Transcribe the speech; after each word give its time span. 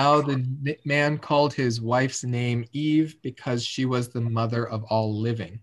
Now 0.00 0.22
the 0.22 0.78
man 0.86 1.18
called 1.18 1.52
his 1.52 1.78
wife's 1.78 2.24
name 2.24 2.64
Eve 2.72 3.16
because 3.20 3.62
she 3.62 3.84
was 3.84 4.08
the 4.08 4.22
mother 4.22 4.66
of 4.66 4.82
all 4.84 5.20
living. 5.20 5.60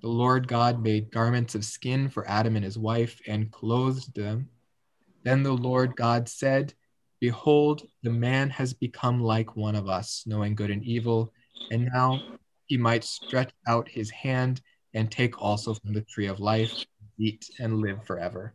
The 0.00 0.08
Lord 0.08 0.48
God 0.48 0.82
made 0.82 1.12
garments 1.12 1.54
of 1.54 1.64
skin 1.64 2.08
for 2.08 2.28
Adam 2.28 2.56
and 2.56 2.64
his 2.64 2.76
wife 2.76 3.20
and 3.28 3.52
clothed 3.52 4.16
them. 4.16 4.48
Then 5.22 5.44
the 5.44 5.52
Lord 5.52 5.94
God 5.94 6.28
said, 6.28 6.74
Behold, 7.20 7.86
the 8.02 8.10
man 8.10 8.50
has 8.50 8.74
become 8.74 9.22
like 9.22 9.54
one 9.54 9.76
of 9.76 9.88
us, 9.88 10.24
knowing 10.26 10.56
good 10.56 10.72
and 10.72 10.82
evil, 10.82 11.32
and 11.70 11.88
now 11.94 12.20
he 12.66 12.76
might 12.76 13.04
stretch 13.04 13.52
out 13.68 13.88
his 13.88 14.10
hand 14.10 14.60
and 14.92 15.08
take 15.08 15.40
also 15.40 15.72
from 15.72 15.92
the 15.92 16.00
tree 16.00 16.26
of 16.26 16.40
life, 16.40 16.84
eat 17.16 17.48
and 17.60 17.78
live 17.78 18.04
forever. 18.04 18.54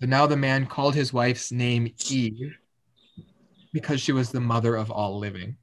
So 0.00 0.06
now 0.06 0.26
the 0.26 0.38
man 0.38 0.64
called 0.64 0.94
his 0.94 1.12
wife's 1.12 1.52
name 1.52 1.92
Eve 2.08 2.56
because 3.72 4.00
she 4.00 4.12
was 4.12 4.30
the 4.30 4.40
mother 4.40 4.76
of 4.76 4.90
all 4.90 5.18
living. 5.18 5.56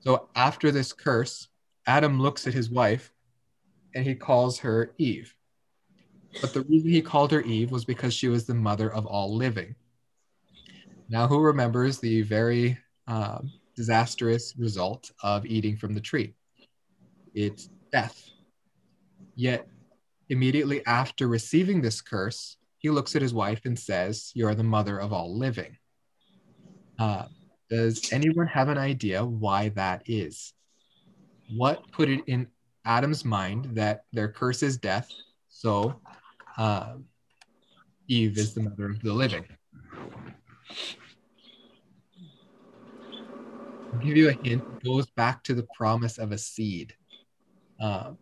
So 0.00 0.28
after 0.34 0.70
this 0.70 0.92
curse, 0.92 1.48
Adam 1.86 2.20
looks 2.20 2.46
at 2.46 2.54
his 2.54 2.70
wife 2.70 3.12
and 3.94 4.04
he 4.04 4.14
calls 4.14 4.58
her 4.58 4.92
Eve. 4.98 5.34
But 6.40 6.52
the 6.52 6.62
reason 6.62 6.90
he 6.90 7.02
called 7.02 7.30
her 7.32 7.42
Eve 7.42 7.70
was 7.70 7.84
because 7.84 8.12
she 8.12 8.28
was 8.28 8.44
the 8.44 8.54
mother 8.54 8.92
of 8.92 9.06
all 9.06 9.34
living. 9.34 9.74
Now, 11.08 11.26
who 11.28 11.40
remembers 11.40 11.98
the 11.98 12.22
very 12.22 12.78
um, 13.06 13.52
disastrous 13.76 14.54
result 14.56 15.10
of 15.22 15.46
eating 15.46 15.76
from 15.76 15.94
the 15.94 16.00
tree? 16.00 16.34
It's 17.34 17.68
death. 17.92 18.30
Yet, 19.36 19.66
immediately 20.28 20.84
after 20.86 21.28
receiving 21.28 21.80
this 21.80 22.00
curse, 22.00 22.56
he 22.78 22.90
looks 22.90 23.14
at 23.14 23.22
his 23.22 23.34
wife 23.34 23.64
and 23.64 23.78
says, 23.78 24.32
You 24.34 24.48
are 24.48 24.54
the 24.54 24.62
mother 24.62 24.98
of 24.98 25.12
all 25.12 25.36
living. 25.36 25.76
Uh, 26.98 27.26
does 27.68 28.12
anyone 28.12 28.46
have 28.46 28.68
an 28.68 28.78
idea 28.78 29.24
why 29.24 29.70
that 29.70 30.02
is? 30.06 30.52
What 31.56 31.90
put 31.92 32.08
it 32.08 32.22
in 32.26 32.46
Adam's 32.84 33.24
mind 33.24 33.70
that 33.72 34.04
their 34.12 34.28
curse 34.28 34.62
is 34.62 34.76
death, 34.76 35.10
so 35.48 36.00
uh, 36.56 36.94
Eve 38.08 38.38
is 38.38 38.54
the 38.54 38.62
mother 38.62 38.90
of 38.90 39.00
the 39.00 39.12
living? 39.12 39.44
I'll 43.92 44.00
give 44.00 44.16
you 44.16 44.28
a 44.28 44.32
hint. 44.32 44.62
It 44.62 44.84
goes 44.84 45.06
back 45.10 45.42
to 45.44 45.54
the 45.54 45.66
promise 45.74 46.18
of 46.18 46.32
a 46.32 46.38
seed. 46.38 46.94
Uh, 47.80 48.12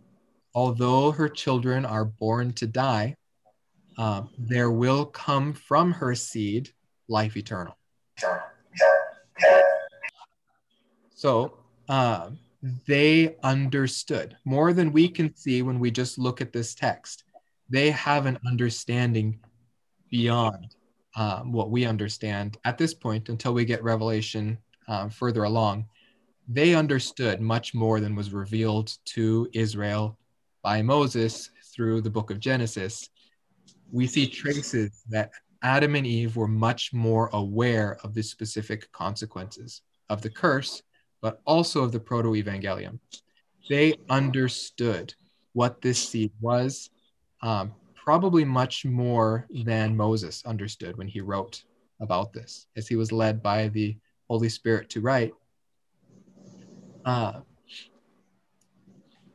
although 0.54 1.10
her 1.12 1.28
children 1.28 1.84
are 1.84 2.04
born 2.04 2.52
to 2.54 2.66
die, 2.66 3.16
uh, 3.98 4.22
there 4.38 4.70
will 4.70 5.04
come 5.04 5.52
from 5.52 5.92
her 5.92 6.14
seed 6.14 6.70
life 7.08 7.36
eternal. 7.36 7.76
So 11.22 11.56
uh, 11.88 12.30
they 12.84 13.36
understood 13.44 14.36
more 14.44 14.72
than 14.72 14.90
we 14.90 15.06
can 15.08 15.36
see 15.36 15.62
when 15.62 15.78
we 15.78 15.92
just 15.92 16.18
look 16.18 16.40
at 16.40 16.52
this 16.52 16.74
text. 16.74 17.22
They 17.70 17.92
have 17.92 18.26
an 18.26 18.40
understanding 18.44 19.38
beyond 20.10 20.74
um, 21.14 21.52
what 21.52 21.70
we 21.70 21.84
understand 21.86 22.58
at 22.64 22.76
this 22.76 22.92
point 22.92 23.28
until 23.28 23.54
we 23.54 23.64
get 23.64 23.84
Revelation 23.84 24.58
um, 24.88 25.10
further 25.10 25.44
along. 25.44 25.86
They 26.48 26.74
understood 26.74 27.40
much 27.40 27.72
more 27.72 28.00
than 28.00 28.16
was 28.16 28.32
revealed 28.32 28.92
to 29.14 29.48
Israel 29.52 30.18
by 30.60 30.82
Moses 30.82 31.50
through 31.72 32.00
the 32.00 32.10
book 32.10 32.32
of 32.32 32.40
Genesis. 32.40 33.08
We 33.92 34.08
see 34.08 34.26
traces 34.26 35.04
that 35.10 35.30
Adam 35.62 35.94
and 35.94 36.04
Eve 36.04 36.34
were 36.34 36.48
much 36.48 36.92
more 36.92 37.30
aware 37.32 37.98
of 38.02 38.12
the 38.12 38.24
specific 38.24 38.90
consequences 38.90 39.82
of 40.10 40.20
the 40.20 40.30
curse, 40.30 40.82
but 41.22 41.40
also 41.46 41.82
of 41.82 41.92
the 41.92 42.00
proto 42.00 42.32
evangelium. 42.32 42.98
They 43.70 43.94
understood 44.10 45.14
what 45.54 45.80
this 45.80 46.08
seed 46.08 46.32
was, 46.40 46.90
um, 47.42 47.72
probably 47.94 48.44
much 48.44 48.84
more 48.84 49.46
than 49.64 49.96
Moses 49.96 50.44
understood 50.44 50.98
when 50.98 51.06
he 51.06 51.20
wrote 51.20 51.62
about 52.00 52.32
this, 52.32 52.66
as 52.76 52.88
he 52.88 52.96
was 52.96 53.12
led 53.12 53.42
by 53.42 53.68
the 53.68 53.96
Holy 54.28 54.48
Spirit 54.48 54.90
to 54.90 55.00
write. 55.00 55.32
Uh, 57.04 57.40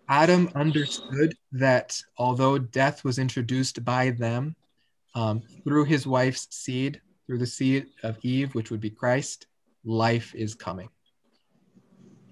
Adam 0.09 0.50
understood 0.56 1.34
that 1.52 1.98
although 2.18 2.58
death 2.58 3.04
was 3.04 3.19
introduced 3.19 3.84
by 3.84 4.09
them 4.12 4.56
um, 5.16 5.42
through 5.64 5.86
his 5.86 6.06
wife's 6.06 6.48
seed, 6.52 7.02
through 7.25 7.38
the 7.38 7.48
seed 7.48 7.88
of 8.04 8.18
Eve, 8.22 8.54
which 8.56 8.72
would 8.72 8.80
be 8.80 8.90
Christ, 8.90 9.48
life 9.84 10.34
is 10.36 10.56
coming. 10.56 10.90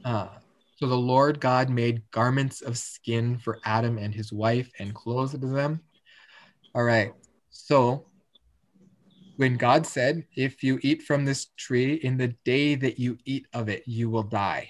Uh, 0.05 0.27
so 0.75 0.87
the 0.87 0.95
Lord 0.95 1.39
God 1.39 1.69
made 1.69 2.09
garments 2.11 2.61
of 2.61 2.77
skin 2.77 3.39
for 3.39 3.59
Adam 3.65 3.97
and 3.97 4.13
his 4.13 4.31
wife 4.31 4.71
and 4.79 4.93
clothed 4.93 5.41
them. 5.41 5.81
All 6.75 6.83
right. 6.83 7.11
So 7.49 8.05
when 9.37 9.57
God 9.57 9.87
said, 9.87 10.25
If 10.35 10.63
you 10.63 10.79
eat 10.83 11.01
from 11.01 11.25
this 11.25 11.47
tree, 11.57 11.95
in 11.95 12.17
the 12.17 12.35
day 12.45 12.75
that 12.75 12.99
you 12.99 13.17
eat 13.25 13.47
of 13.51 13.67
it, 13.67 13.83
you 13.87 14.09
will 14.09 14.23
die. 14.23 14.69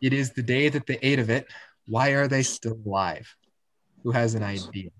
It 0.00 0.12
is 0.12 0.32
the 0.32 0.42
day 0.42 0.68
that 0.68 0.86
they 0.86 0.98
ate 1.02 1.18
of 1.18 1.28
it. 1.28 1.48
Why 1.86 2.10
are 2.10 2.28
they 2.28 2.42
still 2.42 2.78
alive? 2.86 3.34
Who 4.04 4.12
has 4.12 4.34
an 4.34 4.42
idea? 4.42 4.90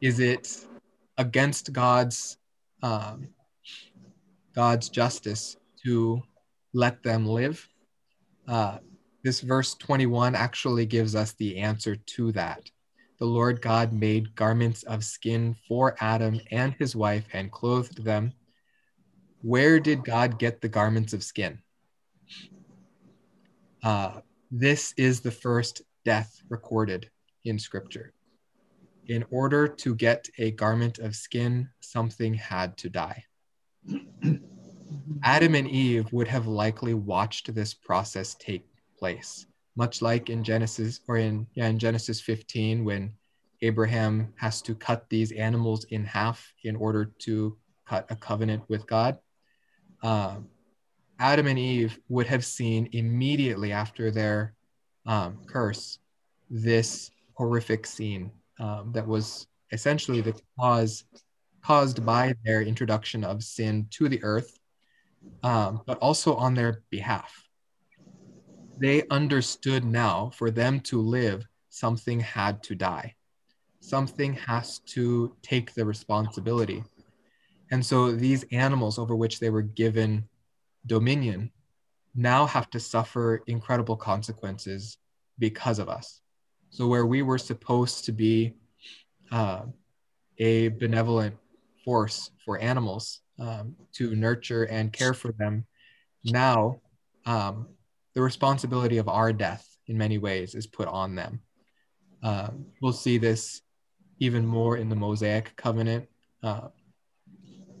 Is 0.00 0.20
it 0.20 0.64
against 1.18 1.72
God's 1.72 2.38
um, 2.82 3.28
God's 4.58 4.88
justice 4.88 5.56
to 5.84 6.20
let 6.74 7.00
them 7.04 7.24
live? 7.24 7.68
Uh, 8.48 8.78
this 9.22 9.40
verse 9.40 9.76
21 9.76 10.34
actually 10.34 10.84
gives 10.84 11.14
us 11.14 11.32
the 11.34 11.58
answer 11.58 11.94
to 11.94 12.32
that. 12.32 12.68
The 13.20 13.24
Lord 13.24 13.62
God 13.62 13.92
made 13.92 14.34
garments 14.34 14.82
of 14.82 15.04
skin 15.04 15.54
for 15.68 15.94
Adam 16.00 16.40
and 16.50 16.74
his 16.76 16.96
wife 16.96 17.24
and 17.32 17.52
clothed 17.52 18.02
them. 18.02 18.32
Where 19.42 19.78
did 19.78 20.02
God 20.04 20.40
get 20.40 20.60
the 20.60 20.68
garments 20.68 21.12
of 21.12 21.22
skin? 21.22 21.60
Uh, 23.84 24.22
this 24.50 24.92
is 24.96 25.20
the 25.20 25.30
first 25.30 25.82
death 26.04 26.42
recorded 26.48 27.08
in 27.44 27.60
Scripture. 27.60 28.12
In 29.06 29.24
order 29.30 29.68
to 29.68 29.94
get 29.94 30.28
a 30.36 30.50
garment 30.50 30.98
of 30.98 31.14
skin, 31.14 31.68
something 31.78 32.34
had 32.34 32.76
to 32.78 32.88
die. 32.88 33.22
Adam 35.22 35.54
and 35.54 35.68
Eve 35.68 36.12
would 36.12 36.28
have 36.28 36.46
likely 36.46 36.94
watched 36.94 37.54
this 37.54 37.74
process 37.74 38.34
take 38.34 38.66
place, 38.98 39.46
much 39.76 40.02
like 40.02 40.30
in 40.30 40.44
Genesis 40.44 41.00
or 41.08 41.16
in 41.16 41.46
yeah, 41.54 41.68
in 41.68 41.78
Genesis 41.78 42.20
15 42.20 42.84
when 42.84 43.12
Abraham 43.62 44.32
has 44.36 44.62
to 44.62 44.74
cut 44.74 45.08
these 45.08 45.32
animals 45.32 45.84
in 45.84 46.04
half 46.04 46.52
in 46.64 46.76
order 46.76 47.06
to 47.20 47.56
cut 47.86 48.06
a 48.10 48.16
covenant 48.16 48.62
with 48.68 48.86
God. 48.86 49.18
Uh, 50.02 50.36
Adam 51.18 51.48
and 51.48 51.58
Eve 51.58 51.98
would 52.08 52.26
have 52.26 52.44
seen 52.44 52.88
immediately 52.92 53.72
after 53.72 54.10
their 54.10 54.54
um, 55.06 55.38
curse 55.46 55.98
this 56.50 57.10
horrific 57.34 57.86
scene 57.86 58.30
um, 58.60 58.92
that 58.92 59.06
was 59.06 59.46
essentially 59.72 60.20
the 60.20 60.34
cause 60.58 61.04
caused 61.68 62.02
by 62.06 62.34
their 62.46 62.62
introduction 62.62 63.22
of 63.22 63.44
sin 63.44 63.86
to 63.90 64.08
the 64.08 64.24
earth, 64.24 64.58
um, 65.42 65.82
but 65.84 65.98
also 65.98 66.34
on 66.34 66.54
their 66.54 66.80
behalf. 66.88 67.30
They 68.80 69.02
understood 69.10 69.84
now 69.84 70.30
for 70.34 70.50
them 70.50 70.80
to 70.88 70.98
live, 70.98 71.46
something 71.68 72.20
had 72.20 72.62
to 72.62 72.74
die. 72.74 73.16
Something 73.80 74.32
has 74.32 74.78
to 74.94 75.36
take 75.42 75.74
the 75.74 75.84
responsibility. 75.84 76.82
And 77.70 77.84
so 77.84 78.12
these 78.12 78.46
animals 78.50 78.98
over 78.98 79.14
which 79.14 79.38
they 79.38 79.50
were 79.50 79.68
given 79.84 80.26
dominion 80.86 81.50
now 82.14 82.46
have 82.46 82.70
to 82.70 82.80
suffer 82.80 83.42
incredible 83.46 83.96
consequences 83.96 84.96
because 85.38 85.78
of 85.78 85.90
us. 85.90 86.22
So, 86.70 86.86
where 86.86 87.04
we 87.04 87.20
were 87.20 87.38
supposed 87.38 88.06
to 88.06 88.12
be 88.12 88.54
uh, 89.30 89.64
a 90.38 90.68
benevolent 90.68 91.36
force 91.88 92.32
for 92.44 92.58
animals 92.58 93.22
um, 93.38 93.74
to 93.94 94.14
nurture 94.14 94.64
and 94.64 94.92
care 94.92 95.14
for 95.14 95.32
them, 95.38 95.64
now 96.22 96.82
um, 97.24 97.66
the 98.14 98.20
responsibility 98.20 98.98
of 98.98 99.08
our 99.08 99.32
death 99.32 99.66
in 99.86 99.96
many 99.96 100.18
ways 100.18 100.54
is 100.54 100.66
put 100.66 100.86
on 100.86 101.14
them. 101.14 101.40
Uh, 102.22 102.48
we'll 102.82 102.92
see 102.92 103.16
this 103.16 103.62
even 104.18 104.46
more 104.46 104.76
in 104.76 104.90
the 104.90 104.96
Mosaic 104.96 105.56
covenant, 105.56 106.06
uh, 106.42 106.68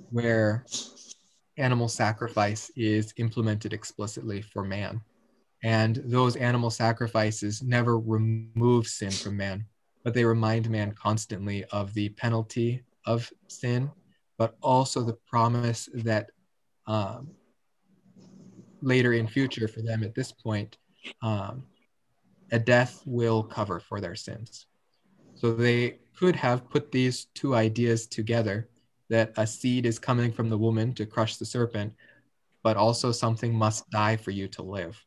where 0.08 0.64
animal 1.58 1.86
sacrifice 1.86 2.70
is 2.76 3.12
implemented 3.18 3.74
explicitly 3.74 4.40
for 4.40 4.64
man. 4.64 5.02
And 5.62 5.96
those 6.06 6.34
animal 6.36 6.70
sacrifices 6.70 7.62
never 7.62 7.98
remove 7.98 8.86
sin 8.86 9.10
from 9.10 9.36
man, 9.36 9.66
but 10.02 10.14
they 10.14 10.24
remind 10.24 10.70
man 10.70 10.92
constantly 10.92 11.66
of 11.66 11.92
the 11.92 12.08
penalty 12.08 12.84
of 13.04 13.30
sin 13.48 13.90
but 14.38 14.56
also 14.62 15.02
the 15.02 15.18
promise 15.26 15.88
that 15.92 16.30
um, 16.86 17.28
later 18.80 19.12
in 19.12 19.26
future 19.26 19.68
for 19.68 19.82
them 19.82 20.02
at 20.02 20.14
this 20.14 20.32
point, 20.32 20.78
um, 21.22 21.64
a 22.52 22.58
death 22.58 23.02
will 23.04 23.42
cover 23.42 23.80
for 23.80 24.00
their 24.00 24.14
sins. 24.14 24.66
So 25.34 25.52
they 25.52 25.98
could 26.16 26.36
have 26.36 26.70
put 26.70 26.90
these 26.90 27.26
two 27.34 27.54
ideas 27.54 28.06
together 28.06 28.68
that 29.10 29.32
a 29.36 29.46
seed 29.46 29.86
is 29.86 29.98
coming 29.98 30.32
from 30.32 30.48
the 30.48 30.58
woman 30.58 30.94
to 30.94 31.06
crush 31.06 31.36
the 31.36 31.44
serpent, 31.44 31.92
but 32.62 32.76
also 32.76 33.12
something 33.12 33.54
must 33.54 33.88
die 33.90 34.16
for 34.16 34.30
you 34.30 34.48
to 34.48 34.62
live. 34.62 35.02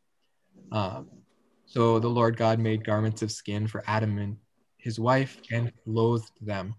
Um, 0.72 1.10
so 1.66 2.00
the 2.00 2.10
Lord 2.10 2.38
God 2.38 2.60
made 2.60 2.84
garments 2.84 3.22
of 3.22 3.32
skin 3.32 3.68
for 3.68 3.84
Adam 3.88 4.18
and 4.18 4.38
his 4.78 5.00
wife 5.00 5.40
and 5.52 5.72
clothed 5.84 6.32
them. 6.42 6.76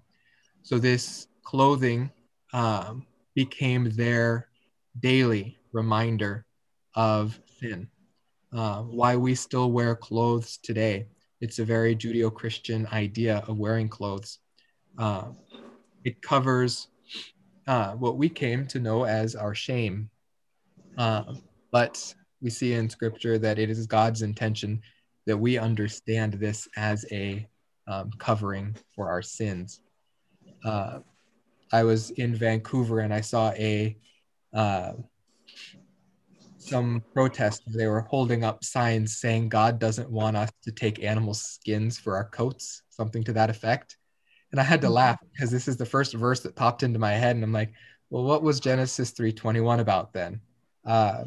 So 0.62 0.78
this 0.78 1.28
clothing 1.43 2.10
um, 2.52 3.06
became 3.34 3.90
their 3.90 4.49
daily 5.00 5.58
reminder 5.72 6.44
of 6.94 7.38
sin. 7.60 7.88
Uh, 8.52 8.82
why 8.82 9.16
we 9.16 9.34
still 9.34 9.72
wear 9.72 9.96
clothes 9.96 10.58
today. 10.62 11.06
It's 11.40 11.58
a 11.58 11.64
very 11.64 11.96
Judeo 11.96 12.32
Christian 12.32 12.87
idea 12.93 13.43
of 13.49 13.58
wearing 13.58 13.88
clothes. 13.88 14.38
Uh, 14.99 15.31
it 16.04 16.20
covers 16.20 16.88
uh, 17.66 17.93
what 17.93 18.19
we 18.19 18.28
came 18.28 18.66
to 18.69 18.78
know 18.78 19.05
as 19.05 19.34
our 19.34 19.55
shame. 19.55 20.10
Uh, 20.98 21.34
but 21.70 22.14
we 22.43 22.50
see 22.50 22.75
in 22.75 22.90
scripture 22.90 23.38
that 23.38 23.58
it 23.58 23.70
is 23.70 23.87
God's 23.87 24.22
intention 24.22 24.82
that 25.26 25.37
we 25.37 25.56
understand 25.56 26.34
this 26.34 26.69
as 26.76 27.06
a 27.10 27.46
um, 27.87 28.10
covering 28.19 28.76
for 28.94 29.08
our 29.08 29.22
sins. 29.22 29.81
I 31.72 31.84
was 31.84 32.10
in 32.10 32.34
Vancouver 32.34 33.00
and 33.00 33.12
I 33.12 33.22
saw 33.22 33.50
a 33.52 33.96
uh, 34.52 34.92
some 36.58 37.02
protest. 37.12 37.62
They 37.66 37.86
were 37.86 38.02
holding 38.02 38.44
up 38.44 38.62
signs 38.62 39.16
saying 39.16 39.48
God 39.48 39.78
doesn't 39.78 40.10
want 40.10 40.36
us 40.36 40.50
to 40.64 40.72
take 40.72 41.02
animal 41.02 41.34
skins 41.34 41.98
for 41.98 42.14
our 42.14 42.28
coats, 42.28 42.82
something 42.90 43.24
to 43.24 43.32
that 43.32 43.50
effect. 43.50 43.96
And 44.52 44.60
I 44.60 44.64
had 44.64 44.82
to 44.82 44.90
laugh 44.90 45.19
because 45.32 45.50
this 45.50 45.66
is 45.66 45.76
the 45.76 45.86
first 45.86 46.14
verse 46.14 46.40
that 46.40 46.54
popped 46.54 46.82
into 46.82 46.98
my 46.98 47.12
head, 47.12 47.36
and 47.36 47.44
I'm 47.44 47.52
like, 47.52 47.72
well, 48.10 48.24
what 48.24 48.42
was 48.42 48.60
Genesis 48.60 49.12
3:21 49.12 49.80
about 49.80 50.12
then? 50.12 50.40
Uh, 50.84 51.24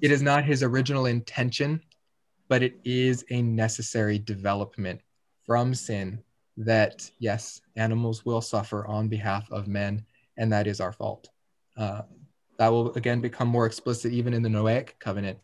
it 0.00 0.10
is 0.10 0.20
not 0.20 0.44
his 0.44 0.62
original 0.62 1.06
intention, 1.06 1.80
but 2.48 2.62
it 2.62 2.74
is 2.84 3.24
a 3.30 3.40
necessary 3.40 4.18
development 4.18 5.00
from 5.46 5.72
sin 5.74 6.22
that 6.56 7.10
yes, 7.18 7.60
animals 7.76 8.24
will 8.24 8.40
suffer 8.40 8.86
on 8.86 9.08
behalf 9.08 9.50
of 9.50 9.68
men, 9.68 10.04
and 10.36 10.52
that 10.52 10.66
is 10.66 10.80
our 10.80 10.92
fault. 10.92 11.28
Uh, 11.76 12.02
that 12.58 12.68
will 12.68 12.92
again 12.92 13.20
become 13.20 13.48
more 13.48 13.66
explicit 13.66 14.12
even 14.12 14.32
in 14.32 14.42
the 14.42 14.48
Noahic 14.48 14.90
covenant, 15.00 15.38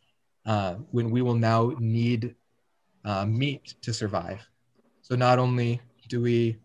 uh, 0.47 0.75
when 0.91 1.11
we 1.11 1.23
will 1.23 1.35
now 1.35 1.73
need 1.79 2.35
uh, 3.05 3.27
meat 3.27 3.75
to 3.83 3.93
survive. 3.93 4.47
So 5.03 5.17
not 5.17 5.39
only 5.39 5.81
do 6.09 6.21
we 6.21 6.59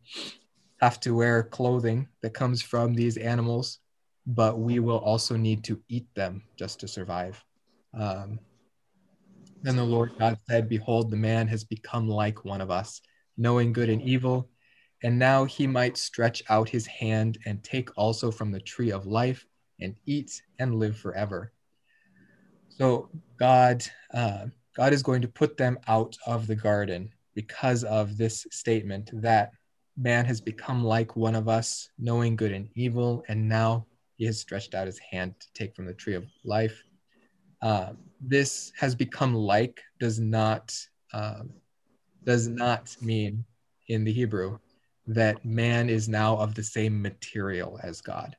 have 0.82 1.00
to 1.00 1.16
wear 1.16 1.44
clothing 1.44 2.08
that 2.22 2.34
comes 2.34 2.62
from 2.62 2.94
these 2.94 3.18
animals, 3.18 3.80
but 4.28 4.60
we 4.60 4.80
will 4.80 5.00
also 5.00 5.36
need 5.36 5.64
to 5.64 5.80
eat 5.90 6.08
them 6.16 6.44
just 6.58 6.80
to 6.82 6.88
survive. 6.88 7.44
Um, 7.98 8.40
then 9.62 9.76
the 9.76 9.84
Lord 9.84 10.12
God 10.20 10.38
said, 10.48 10.70
Behold, 10.70 11.10
the 11.10 11.18
man 11.18 11.48
has 11.48 11.64
become 11.64 12.08
like 12.08 12.46
one 12.46 12.62
of 12.62 12.70
us 12.70 13.02
knowing 13.38 13.74
good 13.74 13.90
and 13.90 14.02
evil. 14.02 14.50
And 15.04 15.20
now 15.20 15.46
he 15.46 15.68
might 15.68 15.98
stretch 15.98 16.44
out 16.50 16.70
his 16.70 16.88
hand 16.88 17.38
and 17.46 17.64
take 17.64 17.90
also 17.98 18.32
from 18.32 18.52
the 18.52 18.60
tree 18.60 18.92
of 18.92 19.06
life 19.06 19.46
and 19.80 19.96
eat 20.06 20.42
and 20.60 20.76
live 20.76 20.98
forever. 20.98 21.52
So 22.70 23.10
God, 23.38 23.84
uh, 24.14 24.48
God 24.76 24.94
is 24.94 25.04
going 25.04 25.22
to 25.22 25.28
put 25.28 25.58
them 25.58 25.78
out 25.88 26.18
of 26.26 26.48
the 26.48 26.56
garden 26.56 27.10
because 27.34 27.84
of 27.84 28.18
this 28.18 28.46
statement 28.52 29.10
that 29.22 29.52
man 29.98 30.26
has 30.26 30.42
become 30.42 30.84
like 30.84 31.16
one 31.16 31.36
of 31.36 31.48
us, 31.48 31.90
knowing 31.98 32.36
good 32.36 32.52
and 32.52 32.70
evil, 32.76 33.24
and 33.28 33.48
now 33.48 33.86
he 34.18 34.26
has 34.26 34.40
stretched 34.40 34.76
out 34.76 34.88
his 34.88 35.00
hand 35.00 35.36
to 35.40 35.48
take 35.54 35.76
from 35.76 35.86
the 35.86 35.94
tree 35.94 36.16
of 36.16 36.26
life. 36.44 36.84
Uh, 37.62 37.94
this 38.22 38.72
has 38.78 38.96
become 38.96 39.34
like 39.34 39.82
does 40.00 40.20
not 40.20 40.78
um, 41.14 41.50
does 42.26 42.48
not 42.48 42.96
mean 43.02 43.46
in 43.88 44.04
the 44.04 44.12
Hebrew 44.12 44.58
that 45.08 45.46
man 45.46 45.90
is 45.90 46.10
now 46.10 46.36
of 46.38 46.56
the 46.56 46.64
same 46.64 47.02
material 47.02 47.80
as 47.84 48.02
God, 48.02 48.36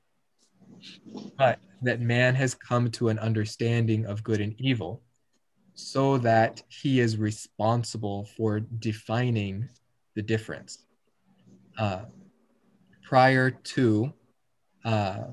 but 1.39 1.61
that 1.83 2.01
man 2.01 2.35
has 2.35 2.55
come 2.55 2.91
to 2.93 3.09
an 3.09 3.19
understanding 3.19 4.07
of 4.07 4.25
good 4.25 4.41
and 4.41 4.55
evil 4.61 5.03
so 5.75 6.19
that 6.19 6.63
he 6.69 7.01
is 7.01 7.17
responsible 7.17 8.25
for 8.37 8.61
defining 8.61 9.69
the 10.15 10.23
difference. 10.23 10.85
Uh, 11.79 12.07
prior 13.05 13.51
to 13.51 14.13
uh, 14.85 15.25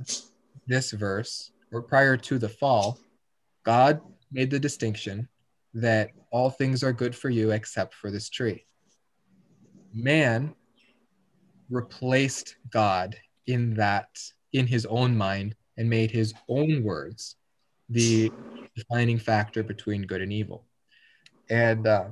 this 0.67 0.91
verse, 0.91 1.51
or 1.71 1.81
prior 1.81 2.17
to 2.17 2.37
the 2.37 2.49
fall, 2.49 2.99
God 3.63 4.01
made 4.31 4.51
the 4.51 4.59
distinction 4.59 5.27
that 5.73 6.11
all 6.31 6.49
things 6.49 6.83
are 6.83 6.93
good 6.93 7.15
for 7.15 7.29
you 7.29 7.51
except 7.51 7.93
for 7.93 8.11
this 8.11 8.29
tree. 8.29 8.65
Man 9.93 10.53
replaced 11.69 12.55
God 12.69 13.15
in 13.47 13.75
that, 13.75 14.09
in 14.53 14.67
his 14.67 14.85
own 14.85 15.17
mind, 15.17 15.55
and 15.77 15.89
made 15.89 16.11
his 16.11 16.33
own 16.47 16.83
words 16.83 17.35
the 17.89 18.31
defining 18.75 19.17
factor 19.17 19.63
between 19.63 20.03
good 20.03 20.21
and 20.21 20.31
evil. 20.31 20.65
And 21.49 21.87
uh, 21.87 22.05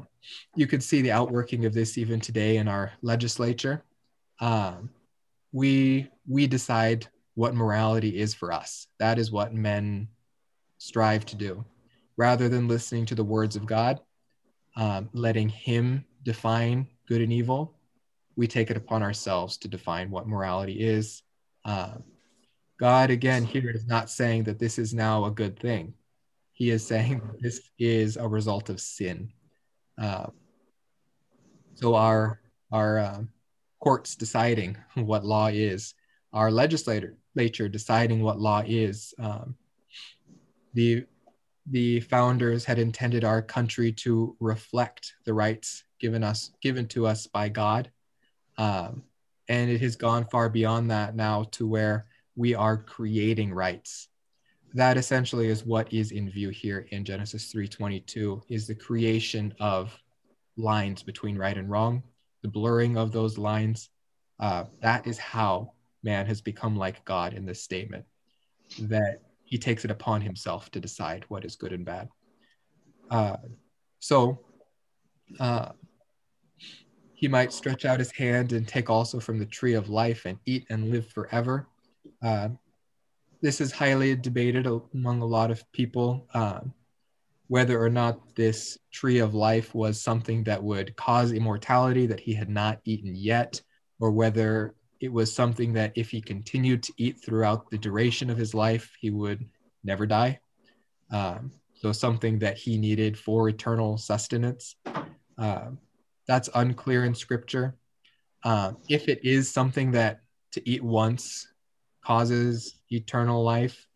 you 0.55 0.67
can 0.67 0.81
see 0.81 1.01
the 1.01 1.11
outworking 1.11 1.65
of 1.65 1.73
this 1.73 1.97
even 1.97 2.19
today 2.19 2.57
in 2.57 2.67
our 2.67 2.91
legislature. 3.01 3.83
Um, 4.39 4.89
we 5.51 6.09
we 6.27 6.47
decide 6.47 7.07
what 7.35 7.55
morality 7.55 8.19
is 8.19 8.33
for 8.33 8.51
us. 8.51 8.87
That 8.99 9.19
is 9.19 9.31
what 9.31 9.53
men 9.53 10.07
strive 10.77 11.25
to 11.27 11.35
do 11.35 11.63
rather 12.21 12.47
than 12.47 12.67
listening 12.67 13.03
to 13.03 13.15
the 13.15 13.23
words 13.23 13.55
of 13.55 13.65
God, 13.65 13.99
um, 14.75 15.09
letting 15.11 15.49
Him 15.49 16.05
define 16.21 16.87
good 17.07 17.19
and 17.19 17.33
evil, 17.33 17.73
we 18.35 18.45
take 18.45 18.69
it 18.69 18.77
upon 18.77 19.01
ourselves 19.01 19.57
to 19.57 19.67
define 19.67 20.11
what 20.11 20.27
morality 20.27 20.73
is. 20.73 21.23
Uh, 21.65 21.95
God, 22.79 23.09
again, 23.09 23.43
here 23.43 23.71
is 23.71 23.87
not 23.87 24.07
saying 24.07 24.43
that 24.43 24.59
this 24.59 24.77
is 24.77 24.93
now 24.93 25.25
a 25.25 25.31
good 25.31 25.57
thing. 25.57 25.95
He 26.51 26.69
is 26.69 26.85
saying 26.85 27.23
this 27.39 27.59
is 27.79 28.17
a 28.17 28.27
result 28.27 28.69
of 28.69 28.79
sin. 28.79 29.33
Uh, 29.99 30.27
so 31.73 31.95
our 31.95 32.39
our 32.71 32.99
uh, 32.99 33.21
courts 33.79 34.15
deciding 34.15 34.77
what 34.93 35.25
law 35.25 35.47
is, 35.47 35.95
our 36.33 36.51
legislature 36.51 37.67
deciding 37.67 38.21
what 38.21 38.39
law 38.39 38.61
is, 38.63 39.11
um, 39.17 39.55
the 40.75 41.07
the 41.67 41.99
founders 42.01 42.65
had 42.65 42.79
intended 42.79 43.23
our 43.23 43.41
country 43.41 43.91
to 43.91 44.35
reflect 44.39 45.13
the 45.25 45.33
rights 45.33 45.83
given 45.99 46.23
us 46.23 46.51
given 46.61 46.87
to 46.87 47.05
us 47.05 47.27
by 47.27 47.49
God, 47.49 47.91
um, 48.57 49.03
and 49.47 49.69
it 49.69 49.81
has 49.81 49.95
gone 49.95 50.25
far 50.25 50.49
beyond 50.49 50.89
that 50.91 51.15
now 51.15 51.43
to 51.51 51.67
where 51.67 52.07
we 52.35 52.55
are 52.55 52.77
creating 52.77 53.53
rights. 53.53 54.07
That 54.73 54.97
essentially 54.97 55.47
is 55.47 55.65
what 55.65 55.91
is 55.93 56.11
in 56.11 56.29
view 56.29 56.49
here 56.49 56.87
in 56.91 57.05
Genesis 57.05 57.51
3:22 57.51 58.41
is 58.49 58.67
the 58.67 58.75
creation 58.75 59.53
of 59.59 59.95
lines 60.57 61.03
between 61.03 61.37
right 61.37 61.57
and 61.57 61.69
wrong, 61.69 62.03
the 62.41 62.47
blurring 62.47 62.97
of 62.97 63.11
those 63.11 63.37
lines. 63.37 63.89
Uh, 64.39 64.65
that 64.81 65.05
is 65.05 65.17
how 65.17 65.73
man 66.03 66.25
has 66.25 66.41
become 66.41 66.75
like 66.75 67.05
God 67.05 67.33
in 67.33 67.45
this 67.45 67.61
statement. 67.61 68.05
That 68.79 69.21
he 69.51 69.57
takes 69.57 69.83
it 69.83 69.91
upon 69.91 70.21
himself 70.21 70.71
to 70.71 70.79
decide 70.79 71.25
what 71.27 71.43
is 71.43 71.57
good 71.57 71.73
and 71.73 71.83
bad. 71.85 72.07
Uh, 73.11 73.35
so 73.99 74.39
uh, 75.41 75.73
he 77.13 77.27
might 77.27 77.51
stretch 77.51 77.83
out 77.83 77.99
his 77.99 78.13
hand 78.13 78.53
and 78.53 78.65
take 78.65 78.89
also 78.89 79.19
from 79.19 79.37
the 79.37 79.45
tree 79.45 79.73
of 79.73 79.89
life 79.89 80.25
and 80.25 80.37
eat 80.45 80.65
and 80.69 80.89
live 80.89 81.05
forever. 81.05 81.67
Uh, 82.23 82.47
this 83.41 83.59
is 83.59 83.73
highly 83.73 84.15
debated 84.15 84.65
among 84.93 85.21
a 85.21 85.25
lot 85.25 85.51
of 85.51 85.69
people 85.73 86.25
uh, 86.33 86.61
whether 87.49 87.83
or 87.83 87.89
not 87.89 88.33
this 88.35 88.77
tree 88.93 89.19
of 89.19 89.35
life 89.35 89.75
was 89.75 90.01
something 90.01 90.45
that 90.45 90.63
would 90.63 90.95
cause 90.95 91.33
immortality 91.33 92.05
that 92.05 92.21
he 92.21 92.33
had 92.33 92.47
not 92.47 92.79
eaten 92.85 93.13
yet, 93.13 93.61
or 93.99 94.11
whether 94.11 94.73
it 95.01 95.11
was 95.11 95.33
something 95.33 95.73
that 95.73 95.91
if 95.95 96.11
he 96.11 96.21
continued 96.21 96.83
to 96.83 96.93
eat 96.97 97.19
throughout 97.19 97.69
the 97.71 97.77
duration 97.77 98.29
of 98.29 98.37
his 98.37 98.53
life, 98.53 98.95
he 98.99 99.09
would 99.09 99.43
never 99.83 100.05
die. 100.05 100.39
Um, 101.11 101.51
so 101.73 101.91
something 101.91 102.37
that 102.39 102.57
he 102.57 102.77
needed 102.77 103.17
for 103.17 103.49
eternal 103.49 103.97
sustenance. 103.97 104.75
Uh, 105.37 105.69
that's 106.27 106.49
unclear 106.53 107.03
in 107.03 107.15
scripture. 107.15 107.75
Uh, 108.43 108.73
if 108.87 109.09
it 109.09 109.25
is 109.25 109.51
something 109.51 109.91
that 109.91 110.21
to 110.51 110.69
eat 110.69 110.83
once 110.83 111.47
causes 112.05 112.75
eternal 112.91 113.43
life, 113.43 113.87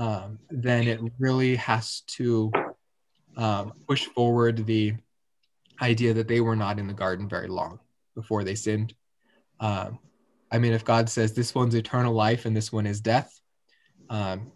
um, 0.00 0.40
then 0.50 0.88
it 0.88 1.00
really 1.20 1.54
has 1.56 2.00
to 2.02 2.50
um, 3.36 3.72
push 3.86 4.06
forward 4.06 4.66
the 4.66 4.94
idea 5.80 6.12
that 6.14 6.26
they 6.26 6.40
were 6.40 6.56
not 6.56 6.80
in 6.80 6.88
the 6.88 6.92
garden 6.92 7.28
very 7.28 7.48
long 7.48 7.78
before 8.16 8.42
they 8.42 8.56
sinned. 8.56 8.92
Um, 9.60 10.00
I 10.50 10.58
mean, 10.58 10.72
if 10.72 10.84
God 10.84 11.08
says 11.08 11.32
this 11.32 11.54
one's 11.54 11.74
eternal 11.74 12.14
life 12.14 12.46
and 12.46 12.56
this 12.56 12.72
one 12.72 12.86
is 12.86 13.00
death, 13.00 13.40
um, 14.08 14.52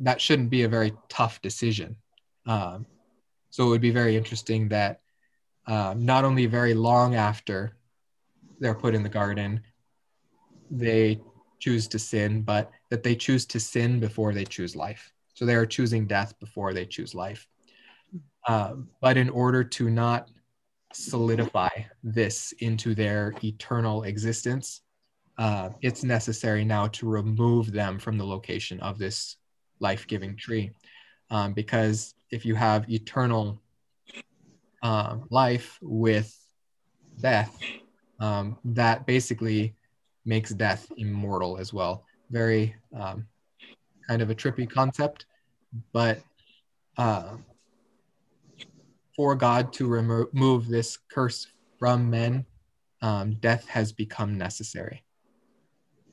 that 0.00 0.20
shouldn't 0.20 0.50
be 0.50 0.62
a 0.62 0.68
very 0.68 0.92
tough 1.08 1.40
decision. 1.42 1.96
Um, 2.46 2.86
so 3.50 3.66
it 3.66 3.68
would 3.70 3.80
be 3.80 3.90
very 3.90 4.16
interesting 4.16 4.68
that 4.68 5.00
uh, 5.66 5.94
not 5.96 6.24
only 6.24 6.46
very 6.46 6.74
long 6.74 7.14
after 7.14 7.76
they're 8.60 8.74
put 8.74 8.94
in 8.94 9.02
the 9.02 9.08
garden, 9.08 9.62
they 10.70 11.20
choose 11.58 11.88
to 11.88 11.98
sin, 11.98 12.42
but 12.42 12.70
that 12.90 13.02
they 13.02 13.16
choose 13.16 13.46
to 13.46 13.58
sin 13.58 13.98
before 13.98 14.32
they 14.32 14.44
choose 14.44 14.76
life. 14.76 15.12
So 15.34 15.44
they 15.44 15.54
are 15.54 15.66
choosing 15.66 16.06
death 16.06 16.38
before 16.38 16.72
they 16.72 16.86
choose 16.86 17.14
life. 17.14 17.48
Uh, 18.46 18.74
but 19.00 19.16
in 19.16 19.28
order 19.28 19.64
to 19.64 19.90
not 19.90 20.30
solidify 20.92 21.68
this 22.02 22.52
into 22.60 22.94
their 22.94 23.34
eternal 23.42 24.04
existence, 24.04 24.82
uh, 25.38 25.70
it's 25.82 26.02
necessary 26.02 26.64
now 26.64 26.86
to 26.88 27.08
remove 27.08 27.72
them 27.72 27.98
from 27.98 28.16
the 28.16 28.24
location 28.24 28.80
of 28.80 28.98
this 28.98 29.36
life 29.80 30.06
giving 30.06 30.36
tree. 30.36 30.70
Um, 31.30 31.52
because 31.52 32.14
if 32.30 32.44
you 32.44 32.54
have 32.54 32.90
eternal 32.90 33.60
um, 34.82 35.26
life 35.30 35.78
with 35.82 36.34
death, 37.20 37.58
um, 38.20 38.56
that 38.64 39.06
basically 39.06 39.74
makes 40.24 40.50
death 40.50 40.90
immortal 40.96 41.58
as 41.58 41.72
well. 41.72 42.04
Very 42.30 42.74
um, 42.98 43.26
kind 44.08 44.22
of 44.22 44.30
a 44.30 44.34
trippy 44.34 44.68
concept, 44.68 45.26
but 45.92 46.20
uh, 46.96 47.36
for 49.14 49.34
God 49.34 49.72
to 49.74 49.86
remove 49.86 50.66
this 50.66 50.98
curse 51.10 51.46
from 51.78 52.08
men, 52.08 52.46
um, 53.02 53.34
death 53.34 53.68
has 53.68 53.92
become 53.92 54.38
necessary 54.38 55.02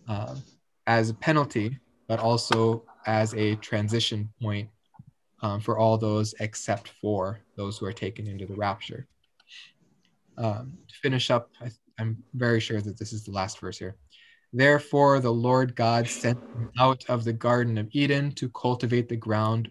uh, 0.07 0.36
as 0.88 1.10
a 1.10 1.13
penalty, 1.13 1.77
but 2.07 2.19
also 2.19 2.83
as 3.05 3.33
a 3.33 3.55
transition 3.55 4.29
point 4.41 4.69
um, 5.41 5.60
for 5.60 5.77
all 5.77 5.98
those 5.98 6.33
except 6.39 6.89
for 7.01 7.39
those 7.55 7.77
who 7.77 7.86
are 7.86 7.93
taken 7.93 8.27
into 8.27 8.45
the 8.45 8.55
rapture. 8.55 9.07
Um, 10.38 10.74
to 10.88 10.95
finish 11.01 11.29
up, 11.29 11.50
I, 11.62 11.69
I'm 12.00 12.24
very 12.33 12.60
sure 12.60 12.81
that 12.81 12.98
this 12.98 13.13
is 13.13 13.24
the 13.24 13.31
last 13.31 13.60
verse 13.60 13.77
here. 13.77 13.95
Therefore, 14.51 15.19
the 15.19 15.33
Lord 15.33 15.75
God 15.75 16.07
sent 16.07 16.39
him 16.39 16.69
out 16.79 17.03
of 17.10 17.24
the 17.24 17.33
Garden 17.33 17.77
of 17.77 17.89
Eden 17.91 18.31
to 18.33 18.50
cultivate 18.50 19.10
the 19.10 19.15
ground 19.15 19.69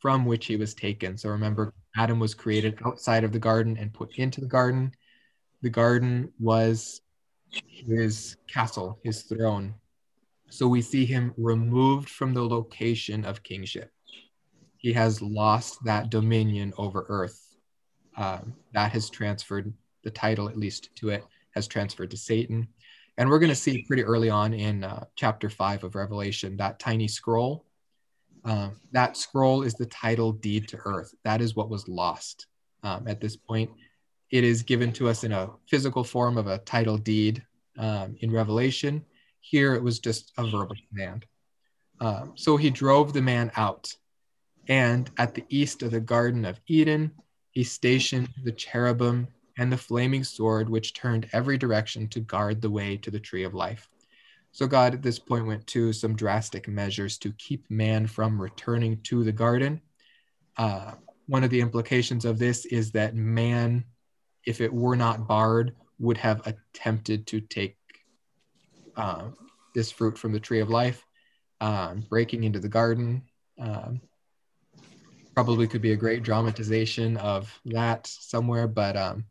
from 0.00 0.24
which 0.24 0.46
he 0.46 0.56
was 0.56 0.74
taken. 0.74 1.16
So 1.16 1.28
remember, 1.30 1.72
Adam 1.96 2.18
was 2.18 2.34
created 2.34 2.78
outside 2.84 3.24
of 3.24 3.32
the 3.32 3.38
garden 3.38 3.76
and 3.78 3.92
put 3.92 4.16
into 4.16 4.40
the 4.40 4.46
garden. 4.46 4.92
The 5.62 5.70
garden 5.70 6.32
was 6.40 7.02
his 7.86 8.36
castle, 8.46 8.98
his 9.02 9.22
throne. 9.22 9.74
So 10.50 10.68
we 10.68 10.82
see 10.82 11.04
him 11.04 11.34
removed 11.36 12.08
from 12.08 12.32
the 12.32 12.46
location 12.46 13.24
of 13.24 13.42
kingship. 13.42 13.90
He 14.76 14.92
has 14.92 15.22
lost 15.22 15.82
that 15.84 16.10
dominion 16.10 16.72
over 16.78 17.06
earth. 17.08 17.40
Um, 18.16 18.54
that 18.72 18.92
has 18.92 19.10
transferred 19.10 19.72
the 20.04 20.10
title, 20.10 20.48
at 20.48 20.56
least 20.56 20.94
to 20.96 21.08
it, 21.10 21.24
has 21.54 21.66
transferred 21.66 22.10
to 22.10 22.16
Satan. 22.16 22.68
And 23.16 23.28
we're 23.28 23.38
going 23.38 23.50
to 23.50 23.56
see 23.56 23.82
pretty 23.82 24.04
early 24.04 24.30
on 24.30 24.54
in 24.54 24.84
uh, 24.84 25.04
chapter 25.16 25.48
five 25.48 25.84
of 25.84 25.94
Revelation 25.94 26.56
that 26.58 26.78
tiny 26.78 27.08
scroll. 27.08 27.64
Uh, 28.44 28.70
that 28.92 29.16
scroll 29.16 29.62
is 29.62 29.74
the 29.74 29.86
title 29.86 30.32
deed 30.32 30.68
to 30.68 30.78
earth. 30.84 31.14
That 31.24 31.40
is 31.40 31.56
what 31.56 31.70
was 31.70 31.88
lost 31.88 32.46
um, 32.82 33.08
at 33.08 33.20
this 33.20 33.36
point 33.36 33.70
it 34.34 34.42
is 34.42 34.64
given 34.64 34.90
to 34.90 35.08
us 35.08 35.22
in 35.22 35.30
a 35.30 35.48
physical 35.70 36.02
form 36.02 36.36
of 36.36 36.48
a 36.48 36.58
title 36.58 36.98
deed 36.98 37.40
um, 37.78 38.16
in 38.18 38.32
Revelation. 38.32 39.04
Here 39.40 39.76
it 39.76 39.82
was 39.82 40.00
just 40.00 40.32
a 40.36 40.42
verbal 40.42 40.74
command. 40.88 41.24
Um, 42.00 42.32
so 42.34 42.56
he 42.56 42.68
drove 42.68 43.12
the 43.12 43.22
man 43.22 43.52
out, 43.56 43.94
and 44.66 45.08
at 45.18 45.36
the 45.36 45.44
east 45.50 45.84
of 45.84 45.92
the 45.92 46.00
Garden 46.00 46.44
of 46.44 46.58
Eden, 46.66 47.12
he 47.52 47.62
stationed 47.62 48.28
the 48.42 48.50
cherubim 48.50 49.28
and 49.56 49.70
the 49.70 49.76
flaming 49.76 50.24
sword, 50.24 50.68
which 50.68 50.94
turned 50.94 51.28
every 51.32 51.56
direction 51.56 52.08
to 52.08 52.18
guard 52.18 52.60
the 52.60 52.70
way 52.70 52.96
to 52.96 53.12
the 53.12 53.20
tree 53.20 53.44
of 53.44 53.54
life. 53.54 53.88
So 54.50 54.66
God 54.66 54.94
at 54.94 55.02
this 55.02 55.20
point 55.20 55.46
went 55.46 55.64
to 55.68 55.92
some 55.92 56.16
drastic 56.16 56.66
measures 56.66 57.18
to 57.18 57.32
keep 57.34 57.70
man 57.70 58.08
from 58.08 58.42
returning 58.42 59.00
to 59.04 59.22
the 59.22 59.30
garden. 59.30 59.80
Uh, 60.56 60.94
one 61.26 61.44
of 61.44 61.50
the 61.50 61.60
implications 61.60 62.24
of 62.24 62.40
this 62.40 62.64
is 62.64 62.90
that 62.90 63.14
man 63.14 63.84
if 64.46 64.60
it 64.60 64.72
were 64.72 64.96
not 64.96 65.26
barred, 65.26 65.74
would 65.98 66.18
have 66.18 66.46
attempted 66.46 67.26
to 67.28 67.40
take 67.40 67.76
uh, 68.96 69.28
this 69.74 69.90
fruit 69.90 70.18
from 70.18 70.32
the 70.32 70.40
tree 70.40 70.60
of 70.60 70.70
life, 70.70 71.04
um, 71.60 72.04
breaking 72.08 72.44
into 72.44 72.60
the 72.60 72.68
garden. 72.68 73.22
Um, 73.58 74.00
probably 75.34 75.66
could 75.66 75.82
be 75.82 75.92
a 75.92 75.96
great 75.96 76.22
dramatization 76.22 77.16
of 77.16 77.52
that 77.64 78.06
somewhere, 78.06 78.68
but 78.68 78.96
um, 78.96 79.24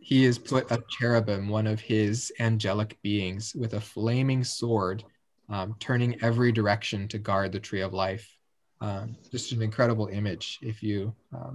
he 0.00 0.24
has 0.24 0.38
put 0.38 0.70
a 0.72 0.82
cherubim, 0.88 1.48
one 1.48 1.68
of 1.68 1.80
his 1.80 2.32
angelic 2.40 2.98
beings, 3.02 3.54
with 3.54 3.74
a 3.74 3.80
flaming 3.80 4.42
sword, 4.42 5.04
um, 5.48 5.76
turning 5.78 6.20
every 6.22 6.50
direction 6.50 7.06
to 7.08 7.18
guard 7.18 7.52
the 7.52 7.60
tree 7.60 7.82
of 7.82 7.92
life. 7.92 8.36
Um, 8.80 9.16
just 9.30 9.52
an 9.52 9.62
incredible 9.62 10.08
image 10.08 10.58
if 10.62 10.82
you 10.82 11.14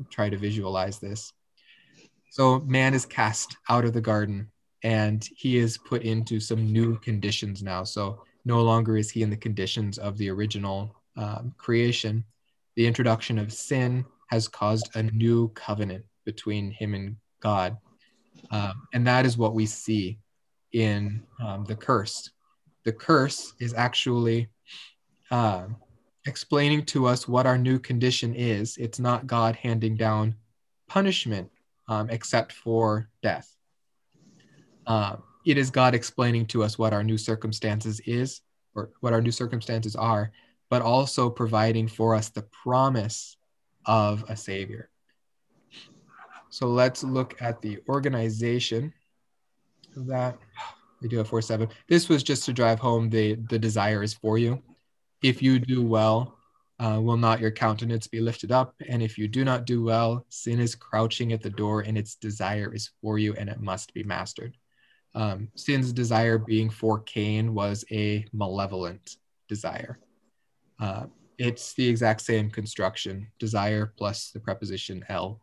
try 0.10 0.30
to 0.30 0.38
visualize 0.38 1.00
this. 1.00 1.34
So 2.30 2.60
man 2.60 2.94
is 2.94 3.06
cast 3.06 3.58
out 3.70 3.86
of 3.86 3.94
the 3.94 4.02
garden 4.02 4.52
and 4.84 5.28
he 5.36 5.58
is 5.58 5.78
put 5.78 6.04
into 6.04 6.40
some 6.40 6.72
new 6.72 7.00
conditions 7.00 7.64
now. 7.64 7.84
So 7.84 8.24
no 8.46 8.62
longer 8.62 8.98
is 8.98 9.10
he 9.10 9.24
in 9.24 9.30
the 9.30 9.38
conditions 9.38 9.98
of 9.98 10.18
the 10.18 10.30
original 10.30 10.96
um, 11.16 11.54
creation. 11.58 12.24
The 12.76 12.86
introduction 12.86 13.40
of 13.40 13.52
sin 13.52 14.06
has 14.28 14.48
caused 14.48 14.96
a 14.96 15.04
new 15.04 15.50
covenant 15.50 16.06
between 16.26 16.72
him 16.72 16.94
and 16.94 17.16
God. 17.40 17.78
Um, 18.52 18.88
and 18.94 19.08
that 19.08 19.26
is 19.26 19.38
what 19.38 19.54
we 19.54 19.66
see 19.66 20.20
in 20.74 21.24
um, 21.44 21.66
the 21.66 21.76
curse. 21.76 22.30
The 22.84 22.92
curse 22.92 23.54
is 23.60 23.74
actually 23.74 24.48
uh, 25.32 25.66
explaining 26.26 26.86
to 26.86 27.08
us 27.08 27.28
what 27.28 27.46
our 27.46 27.58
new 27.58 27.80
condition 27.80 28.36
is. 28.36 28.78
It's 28.78 29.00
not 29.00 29.28
God 29.28 29.56
handing 29.56 29.96
down 29.96 30.36
punishment 30.88 31.50
um, 31.88 32.10
except 32.10 32.52
for 32.54 33.10
death. 33.22 33.54
Uh, 34.86 35.18
it 35.46 35.58
is 35.58 35.70
God 35.70 35.96
explaining 35.96 36.46
to 36.48 36.64
us 36.64 36.78
what 36.78 36.94
our 36.94 37.04
new 37.04 37.18
circumstances 37.18 38.02
is, 38.06 38.42
or 38.76 38.92
what 39.00 39.14
our 39.14 39.22
new 39.22 39.32
circumstances 39.32 39.96
are, 39.96 40.32
but 40.70 40.82
also 40.82 41.30
providing 41.30 41.88
for 41.88 42.16
us 42.16 42.30
the 42.30 42.44
promise 42.64 43.38
of 43.86 44.24
a 44.30 44.36
Savior. 44.36 44.90
So 46.50 46.68
let's 46.68 47.04
look 47.04 47.42
at 47.42 47.62
the 47.62 47.80
organization 47.90 48.94
of 49.96 50.08
that. 50.08 50.38
We 51.02 51.08
do 51.08 51.18
have 51.18 51.28
four 51.28 51.42
seven. 51.42 51.70
This 51.88 52.10
was 52.10 52.24
just 52.24 52.46
to 52.46 52.54
drive 52.54 52.80
home 52.80 53.10
the 53.10 53.36
the 53.50 53.60
desire 53.60 54.04
is 54.04 54.14
for 54.14 54.38
you. 54.38 54.62
If 55.22 55.42
you 55.42 55.60
do 55.60 55.86
well, 55.86 56.37
uh, 56.80 57.00
will 57.02 57.18
not 57.18 57.40
your 57.40 57.52
countenance 57.52 58.08
be 58.08 58.20
lifted 58.20 58.52
up? 58.52 58.76
And 58.88 59.02
if 59.02 59.18
you 59.18 59.28
do 59.28 59.44
not 59.44 59.66
do 59.66 59.84
well, 59.84 60.26
sin 60.30 60.60
is 60.60 60.76
crouching 60.76 61.34
at 61.34 61.42
the 61.42 61.50
door 61.50 61.82
and 61.82 61.98
its 61.98 62.16
desire 62.16 62.74
is 62.74 62.92
for 63.02 63.18
you 63.18 63.34
and 63.34 63.50
it 63.50 63.60
must 63.60 63.94
be 63.94 64.04
mastered. 64.04 64.56
Um, 65.16 65.50
sin's 65.56 65.92
desire 65.92 66.38
being 66.38 66.70
for 66.70 67.00
Cain 67.00 67.56
was 67.56 67.84
a 67.92 68.26
malevolent 68.32 69.18
desire. 69.48 70.00
Uh, 70.80 71.06
it's 71.40 71.74
the 71.74 71.88
exact 71.88 72.22
same 72.22 72.52
construction 72.52 73.28
desire 73.40 73.94
plus 73.98 74.30
the 74.32 74.40
preposition 74.40 75.04
L. 75.10 75.42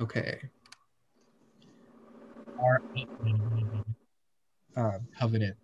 Okay. 0.00 0.38
Our 2.58 2.82
uh, 4.76 4.98
covenant 5.18 5.56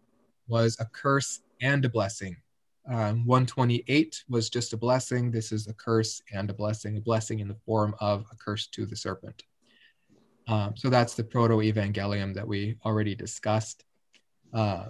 was 0.46 0.76
a 0.80 0.84
curse 0.84 1.40
and 1.62 1.84
a 1.84 1.88
blessing 1.88 2.36
um, 2.86 3.24
128 3.24 4.24
was 4.28 4.50
just 4.50 4.72
a 4.72 4.76
blessing. 4.76 5.30
This 5.30 5.52
is 5.52 5.66
a 5.68 5.74
curse 5.74 6.20
and 6.32 6.50
a 6.50 6.54
blessing, 6.54 6.96
a 6.96 7.00
blessing 7.00 7.40
in 7.40 7.48
the 7.48 7.56
form 7.66 7.94
of 8.00 8.26
a 8.30 8.36
curse 8.36 8.66
to 8.68 8.84
the 8.84 8.96
serpent. 8.96 9.42
Um, 10.46 10.74
so 10.76 10.90
that's 10.90 11.14
the 11.14 11.24
proto 11.24 11.56
evangelium 11.56 12.34
that 12.34 12.46
we 12.46 12.76
already 12.84 13.14
discussed. 13.14 13.84
Uh, 14.52 14.86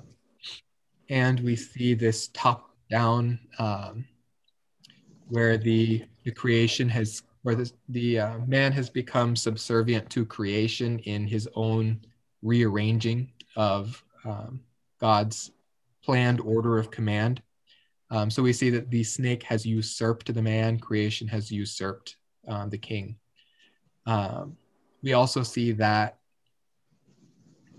and 1.08 1.38
we 1.40 1.54
see 1.54 1.94
this 1.94 2.28
top 2.28 2.70
down 2.90 3.38
um, 3.58 4.04
where 5.28 5.56
the, 5.56 6.04
the 6.24 6.32
creation 6.32 6.88
has, 6.88 7.22
where 7.42 7.54
the, 7.54 7.70
the 7.90 8.18
uh, 8.18 8.38
man 8.46 8.72
has 8.72 8.90
become 8.90 9.36
subservient 9.36 10.10
to 10.10 10.26
creation 10.26 10.98
in 11.00 11.26
his 11.26 11.48
own 11.54 12.00
rearranging 12.42 13.30
of 13.56 14.02
um, 14.24 14.60
God's 15.00 15.52
planned 16.02 16.40
order 16.40 16.78
of 16.78 16.90
command. 16.90 17.40
Um, 18.14 18.30
so 18.30 18.44
we 18.44 18.52
see 18.52 18.70
that 18.70 18.92
the 18.92 19.02
snake 19.02 19.42
has 19.42 19.66
usurped 19.66 20.32
the 20.32 20.40
man, 20.40 20.78
creation 20.78 21.26
has 21.26 21.50
usurped 21.50 22.16
um, 22.46 22.70
the 22.70 22.78
king. 22.78 23.16
Um, 24.06 24.56
we 25.02 25.14
also 25.14 25.42
see 25.42 25.72
that 25.72 26.18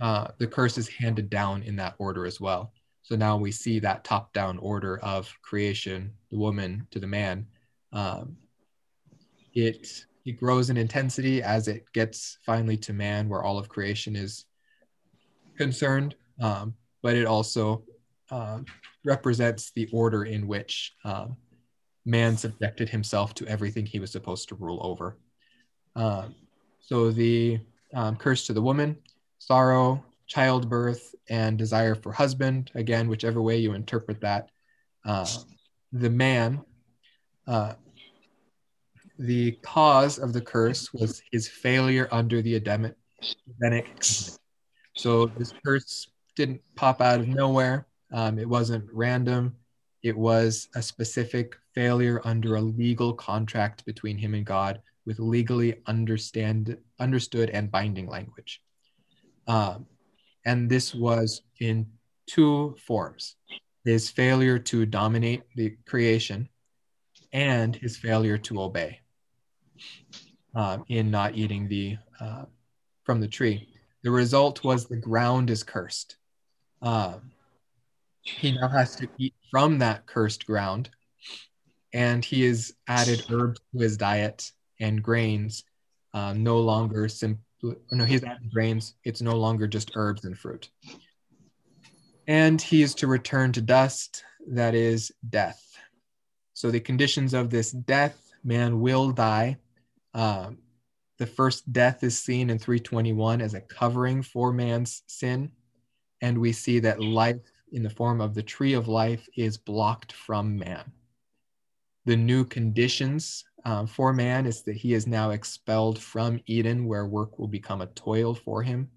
uh, 0.02 0.28
the 0.38 0.48
curse 0.48 0.78
is 0.78 0.90
handed 0.90 1.30
down 1.30 1.64
in 1.64 1.78
that 1.78 1.96
order 2.00 2.26
as 2.26 2.42
well. 2.42 2.74
So 3.02 3.16
now 3.16 3.38
we 3.38 3.50
see 3.50 3.80
that 3.80 4.04
top 4.04 4.34
down 4.34 4.58
order 4.58 4.98
of 4.98 5.34
creation, 5.42 6.12
the 6.30 6.38
woman 6.38 6.86
to 6.92 7.00
the 7.00 7.08
man. 7.08 7.48
Um, 7.94 8.36
it, 9.54 10.06
it 10.26 10.34
grows 10.34 10.70
in 10.70 10.76
intensity 10.76 11.42
as 11.44 11.70
it 11.70 11.86
gets 11.94 12.40
finally 12.46 12.76
to 12.80 12.92
man, 12.92 13.30
where 13.30 13.44
all 13.44 13.58
of 13.58 13.70
creation 13.70 14.18
is 14.18 14.44
concerned, 15.58 16.16
um, 16.42 16.74
but 17.02 17.16
it 17.16 17.26
also 17.26 17.86
uh, 18.32 18.60
represents 19.04 19.72
the 19.72 19.88
order 19.92 20.26
in 20.26 20.48
which 20.48 20.94
um, 21.04 21.38
man 22.06 22.38
subjected 22.38 22.90
himself 22.90 23.34
to 23.36 23.48
everything 23.48 23.86
he 23.86 24.00
was 24.00 24.12
supposed 24.12 24.50
to 24.50 24.56
rule 24.56 24.80
over. 24.82 25.18
Um, 25.96 26.36
so 26.80 27.12
the 27.12 27.60
um, 27.94 28.16
curse 28.16 28.46
to 28.48 28.54
the 28.54 28.62
woman, 28.62 28.98
sorrow, 29.40 30.04
childbirth, 30.28 31.16
and 31.30 31.58
desire 31.58 31.96
for 31.96 32.12
husband, 32.12 32.72
again, 32.76 33.08
whichever 33.08 33.42
way 33.42 33.58
you 33.58 33.74
interpret 33.74 34.22
that. 34.22 34.50
Uh, 35.04 35.28
the 35.92 36.10
man, 36.10 36.64
uh, 37.48 37.74
the 39.18 39.54
cause 39.62 40.20
of 40.20 40.34
the 40.34 40.42
curse 40.42 40.94
was 40.94 41.22
his 41.32 41.48
failure 41.48 42.08
under 42.12 42.42
the 42.42 42.56
Edenic. 42.56 42.96
So 44.96 45.28
this 45.28 45.54
curse 45.66 46.08
didn't 46.36 46.62
pop 46.76 47.02
out 47.02 47.20
of 47.20 47.28
nowhere. 47.28 47.88
Um, 48.16 48.40
it 48.40 48.48
wasn't 48.48 48.86
random. 48.94 49.58
It 50.02 50.18
was 50.18 50.70
a 50.74 50.82
specific 50.82 51.58
failure 51.74 52.22
under 52.24 52.56
a 52.56 52.62
legal 52.62 53.14
contract 53.14 53.86
between 53.86 54.18
him 54.18 54.34
and 54.34 54.46
God 54.46 54.82
with 55.06 55.20
legally 55.20 55.82
understand 55.86 56.78
understood 56.98 57.50
and 57.50 57.70
binding 57.70 58.08
language. 58.08 58.62
Um, 59.48 59.86
and 60.46 60.70
this 60.70 60.96
was 60.96 61.42
in 61.60 61.88
two 62.26 62.76
forms 62.88 63.36
his 63.84 64.10
failure 64.10 64.58
to 64.58 64.86
dominate 64.86 65.44
the 65.56 65.76
creation 65.86 66.48
and 67.34 67.76
his 67.76 67.98
failure 67.98 68.38
to 68.38 68.62
obey 68.62 69.00
um, 70.56 70.86
in 70.88 71.12
not 71.12 71.36
eating 71.36 71.68
the 71.68 71.98
uh, 72.22 72.46
from 73.04 73.20
the 73.20 73.28
tree. 73.28 73.68
The 74.04 74.10
result 74.10 74.64
was 74.64 74.88
the 74.88 74.96
ground 74.96 75.50
is 75.50 75.64
cursed. 75.64 76.16
Um, 76.82 77.32
he 78.26 78.52
now 78.52 78.68
has 78.68 78.96
to 78.98 79.08
eat 79.18 79.34
from 79.52 79.80
that 79.80 80.06
cursed 80.06 80.46
ground, 80.46 80.90
and 81.94 82.24
he 82.26 82.44
has 82.44 82.74
added 82.88 83.26
herbs 83.32 83.60
to 83.72 83.82
his 83.82 83.98
diet 83.98 84.52
and 84.80 85.02
grains, 85.02 85.64
uh, 86.14 86.34
no 86.34 86.60
longer 86.60 87.08
simply 87.08 87.42
no, 87.92 88.06
he's 88.06 88.24
added 88.24 88.52
grains. 88.52 88.96
It's 89.04 89.22
no 89.22 89.36
longer 89.36 89.68
just 89.68 89.92
herbs 89.96 90.26
and 90.26 90.38
fruit. 90.38 90.70
And 92.28 92.62
he 92.62 92.82
is 92.82 92.96
to 92.96 93.08
return 93.08 93.52
to 93.54 93.62
dust, 93.62 94.24
that 94.48 94.76
is 94.76 95.12
death. 95.30 95.62
So 96.54 96.72
the 96.72 96.80
conditions 96.80 97.34
of 97.34 97.50
this 97.50 97.72
death, 97.72 98.32
man 98.44 98.80
will 98.80 99.12
die. 99.12 99.58
Um, 100.14 100.60
the 101.18 101.26
first 101.26 101.72
death 101.72 102.04
is 102.04 102.20
seen 102.20 102.50
in 102.50 102.60
321 102.60 103.42
as 103.42 103.54
a 103.54 103.62
covering 103.62 104.22
for 104.22 104.52
man's 104.52 105.04
sin. 105.08 105.52
And 106.22 106.38
we 106.38 106.52
see 106.52 106.80
that 106.80 107.02
life 107.02 107.40
in 107.72 107.84
the 107.84 107.90
form 107.90 108.22
of 108.22 108.34
the 108.34 108.44
tree 108.44 108.74
of 108.74 108.88
life 108.88 109.28
is 109.36 109.58
blocked 109.58 110.12
from 110.14 110.58
man. 110.58 110.92
The 112.06 112.16
new 112.16 112.46
conditions 112.46 113.44
um, 113.66 113.88
for 113.88 114.14
man 114.14 114.46
is 114.46 114.62
that 114.64 114.76
he 114.76 114.94
is 114.94 115.08
now 115.08 115.32
expelled 115.32 115.98
from 115.98 116.40
Eden, 116.46 116.86
where 116.86 117.08
work 117.08 117.40
will 117.40 117.48
become 117.48 117.82
a 117.82 117.88
toil 117.88 118.36
for 118.36 118.62
him. 118.62 118.90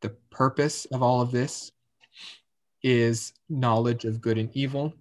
The 0.00 0.16
purpose 0.30 0.86
of 0.86 1.02
all 1.02 1.20
of 1.20 1.30
this 1.30 1.70
is 2.82 3.32
knowledge 3.48 4.04
of 4.04 4.20
good 4.20 4.38
and 4.38 4.50
evil, 4.54 4.94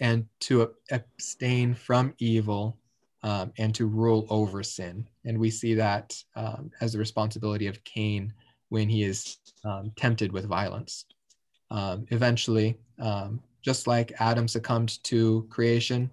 and 0.00 0.26
to 0.40 0.70
abstain 0.90 1.74
from 1.74 2.14
evil 2.18 2.78
um, 3.22 3.52
and 3.58 3.74
to 3.74 3.86
rule 3.86 4.26
over 4.30 4.62
sin. 4.62 5.06
And 5.24 5.38
we 5.38 5.50
see 5.50 5.74
that 5.74 6.16
um, 6.36 6.70
as 6.80 6.92
the 6.92 6.98
responsibility 6.98 7.66
of 7.66 7.82
Cain 7.84 8.32
when 8.68 8.88
he 8.88 9.02
is 9.02 9.38
um, 9.64 9.92
tempted 9.96 10.32
with 10.32 10.46
violence. 10.46 11.04
Um, 11.70 12.06
eventually, 12.10 12.78
um, 12.98 13.40
just 13.62 13.86
like 13.86 14.12
Adam 14.18 14.48
succumbed 14.48 15.02
to 15.04 15.46
creation, 15.50 16.10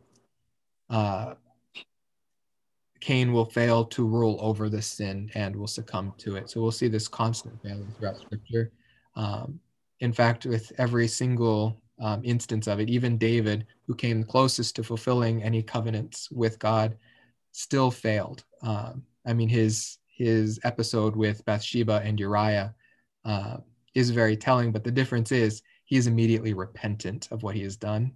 uh, 0.89 1.35
Cain 2.99 3.31
will 3.31 3.45
fail 3.45 3.85
to 3.85 4.05
rule 4.05 4.37
over 4.41 4.69
the 4.69 4.81
sin 4.81 5.29
and 5.35 5.55
will 5.55 5.67
succumb 5.67 6.13
to 6.17 6.35
it. 6.35 6.49
So 6.49 6.61
we'll 6.61 6.71
see 6.71 6.87
this 6.87 7.07
constant 7.07 7.61
failing 7.61 7.93
throughout 7.97 8.19
Scripture. 8.19 8.71
Um, 9.15 9.59
in 9.99 10.13
fact, 10.13 10.45
with 10.45 10.71
every 10.77 11.07
single 11.07 11.81
um, 11.99 12.21
instance 12.23 12.67
of 12.67 12.79
it, 12.79 12.89
even 12.89 13.17
David, 13.17 13.65
who 13.85 13.95
came 13.95 14.23
closest 14.23 14.75
to 14.75 14.83
fulfilling 14.83 15.43
any 15.43 15.63
covenants 15.63 16.29
with 16.31 16.59
God, 16.59 16.97
still 17.51 17.89
failed. 17.89 18.43
Um, 18.61 19.03
I 19.25 19.33
mean, 19.33 19.49
his 19.49 19.97
his 20.07 20.59
episode 20.63 21.15
with 21.15 21.45
Bathsheba 21.45 22.01
and 22.03 22.19
Uriah 22.19 22.73
uh, 23.23 23.57
is 23.97 24.11
very 24.11 24.37
telling, 24.37 24.71
but 24.71 24.83
the 24.83 24.91
difference 24.91 25.31
is 25.31 25.63
he 25.85 25.97
is 25.97 26.05
immediately 26.05 26.53
repentant 26.53 27.27
of 27.31 27.41
what 27.41 27.55
he 27.55 27.63
has 27.63 27.75
done. 27.75 28.11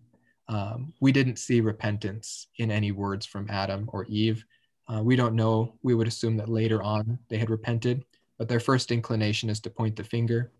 Um, 0.47 0.93
we 0.99 1.11
didn't 1.11 1.39
see 1.39 1.59
repentance 1.59 2.47
in 2.57 2.69
any 2.69 2.91
words 2.91 3.25
from 3.25 3.49
Adam 3.49 3.89
or 3.91 4.05
Eve. 4.05 4.45
Uh, 4.87 5.01
we 5.01 5.15
don't 5.15 5.35
know. 5.35 5.73
We 5.81 5.95
would 5.95 6.07
assume 6.07 6.37
that 6.37 6.49
later 6.49 6.83
on 6.83 7.17
they 7.29 7.37
had 7.37 7.49
repented, 7.49 8.05
but 8.37 8.47
their 8.47 8.59
first 8.59 8.91
inclination 8.91 9.49
is 9.49 9.59
to 9.61 9.71
point 9.71 9.95
the 9.95 10.03
finger. 10.03 10.51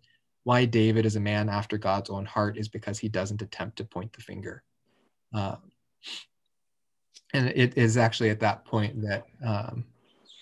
Why 0.44 0.66
David 0.66 1.06
is 1.06 1.18
a 1.18 1.20
man 1.20 1.50
after 1.50 1.78
God's 1.78 2.10
own 2.10 2.26
heart 2.26 2.58
is 2.58 2.68
because 2.68 2.98
he 2.98 3.08
doesn't 3.08 3.44
attempt 3.44 3.78
to 3.78 3.84
point 3.86 4.14
the 4.14 4.22
finger. 4.22 4.64
Uh, 5.34 5.58
and 7.34 7.50
it 7.50 7.78
is 7.78 7.96
actually 7.96 8.32
at 8.32 8.40
that 8.40 8.66
point 8.66 9.02
that 9.04 9.28
um, 9.46 9.86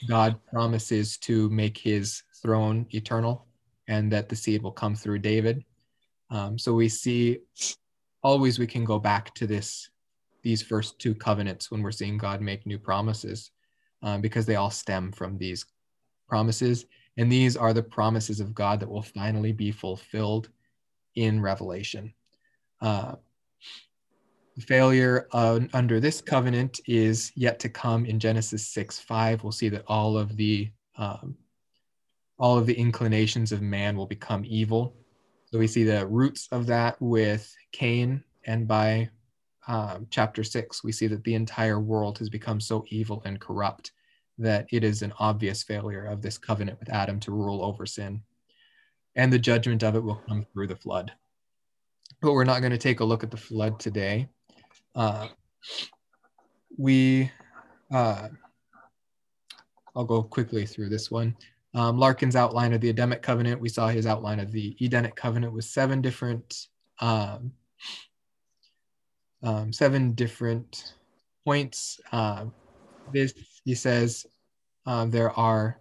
God 0.07 0.39
promises 0.53 1.17
to 1.17 1.49
make 1.49 1.77
his 1.77 2.23
throne 2.41 2.85
eternal 2.91 3.48
and 3.89 4.09
that 4.11 4.29
the 4.29 4.35
seed 4.35 4.61
will 4.61 4.71
come 4.71 4.95
through 4.95 5.19
David. 5.19 5.65
Um, 6.29 6.57
so 6.57 6.73
we 6.73 6.87
see 6.87 7.39
always 8.23 8.59
we 8.59 8.67
can 8.67 8.85
go 8.85 8.99
back 8.99 9.33
to 9.33 9.47
this 9.47 9.89
these 10.43 10.61
first 10.61 10.99
two 10.99 11.13
covenants 11.13 11.69
when 11.69 11.81
we're 11.81 11.91
seeing 11.91 12.17
God 12.17 12.39
make 12.39 12.65
new 12.65 12.79
promises 12.79 13.51
um, 14.01 14.21
because 14.21 14.45
they 14.45 14.55
all 14.55 14.69
stem 14.69 15.11
from 15.11 15.37
these 15.37 15.65
promises. 16.29 16.85
And 17.17 17.29
these 17.29 17.57
are 17.57 17.73
the 17.73 17.83
promises 17.83 18.39
of 18.39 18.53
God 18.53 18.79
that 18.79 18.89
will 18.89 19.01
finally 19.01 19.51
be 19.51 19.71
fulfilled 19.71 20.49
in 21.15 21.41
Revelation. 21.41 22.13
Uh, 22.79 23.15
failure 24.61 25.27
uh, 25.33 25.59
under 25.73 25.99
this 25.99 26.21
covenant 26.21 26.79
is 26.87 27.33
yet 27.35 27.59
to 27.59 27.67
come 27.67 28.05
in 28.05 28.19
Genesis 28.19 28.65
6 28.67 28.99
5. 28.99 29.43
We'll 29.43 29.51
see 29.51 29.67
that 29.69 29.83
all 29.87 30.17
of 30.17 30.37
the 30.37 30.71
um, 30.97 31.35
all 32.39 32.57
of 32.57 32.65
the 32.65 32.73
inclinations 32.73 33.51
of 33.51 33.61
man 33.61 33.95
will 33.95 34.07
become 34.07 34.43
evil. 34.47 34.95
So 35.45 35.59
we 35.59 35.67
see 35.67 35.83
the 35.83 36.07
roots 36.07 36.47
of 36.51 36.65
that 36.67 36.99
with 37.01 37.53
Cain, 37.71 38.23
and 38.45 38.67
by 38.67 39.09
um, 39.67 40.07
chapter 40.09 40.43
six, 40.43 40.83
we 40.83 40.91
see 40.91 41.07
that 41.07 41.23
the 41.23 41.35
entire 41.35 41.79
world 41.79 42.17
has 42.17 42.29
become 42.29 42.59
so 42.59 42.85
evil 42.87 43.21
and 43.25 43.39
corrupt 43.39 43.91
that 44.37 44.67
it 44.71 44.83
is 44.83 45.01
an 45.01 45.13
obvious 45.19 45.63
failure 45.63 46.05
of 46.05 46.21
this 46.21 46.37
covenant 46.37 46.79
with 46.79 46.89
Adam 46.89 47.19
to 47.19 47.31
rule 47.31 47.63
over 47.63 47.85
sin. 47.85 48.21
And 49.15 49.33
the 49.33 49.37
judgment 49.39 49.83
of 49.83 49.95
it 49.95 50.03
will 50.03 50.21
come 50.27 50.45
through 50.53 50.67
the 50.67 50.75
flood. 50.75 51.11
But 52.21 52.33
we're 52.33 52.45
not 52.45 52.61
going 52.61 52.71
to 52.71 52.77
take 52.77 53.01
a 53.01 53.05
look 53.05 53.23
at 53.23 53.31
the 53.31 53.37
flood 53.37 53.79
today. 53.79 54.29
Uh, 54.95 55.27
we, 56.77 57.29
uh, 57.91 58.29
I'll 59.95 60.05
go 60.05 60.23
quickly 60.23 60.65
through 60.65 60.89
this 60.89 61.11
one. 61.11 61.35
Um, 61.75 61.97
Larkin's 61.97 62.35
outline 62.35 62.73
of 62.73 62.81
the 62.81 62.89
Adamic 62.89 63.21
covenant, 63.21 63.61
we 63.61 63.69
saw 63.69 63.87
his 63.87 64.07
outline 64.07 64.39
of 64.39 64.51
the 64.51 64.75
Edenic 64.81 65.15
covenant 65.15 65.53
with 65.53 65.65
seven 65.65 66.01
different 66.01 66.67
um, 66.99 67.51
um, 69.43 69.71
seven 69.71 70.13
different 70.13 70.95
points. 71.45 71.99
Uh, 72.11 72.45
this, 73.13 73.33
he 73.63 73.73
says, 73.75 74.25
uh, 74.85 75.05
there 75.05 75.31
are, 75.31 75.79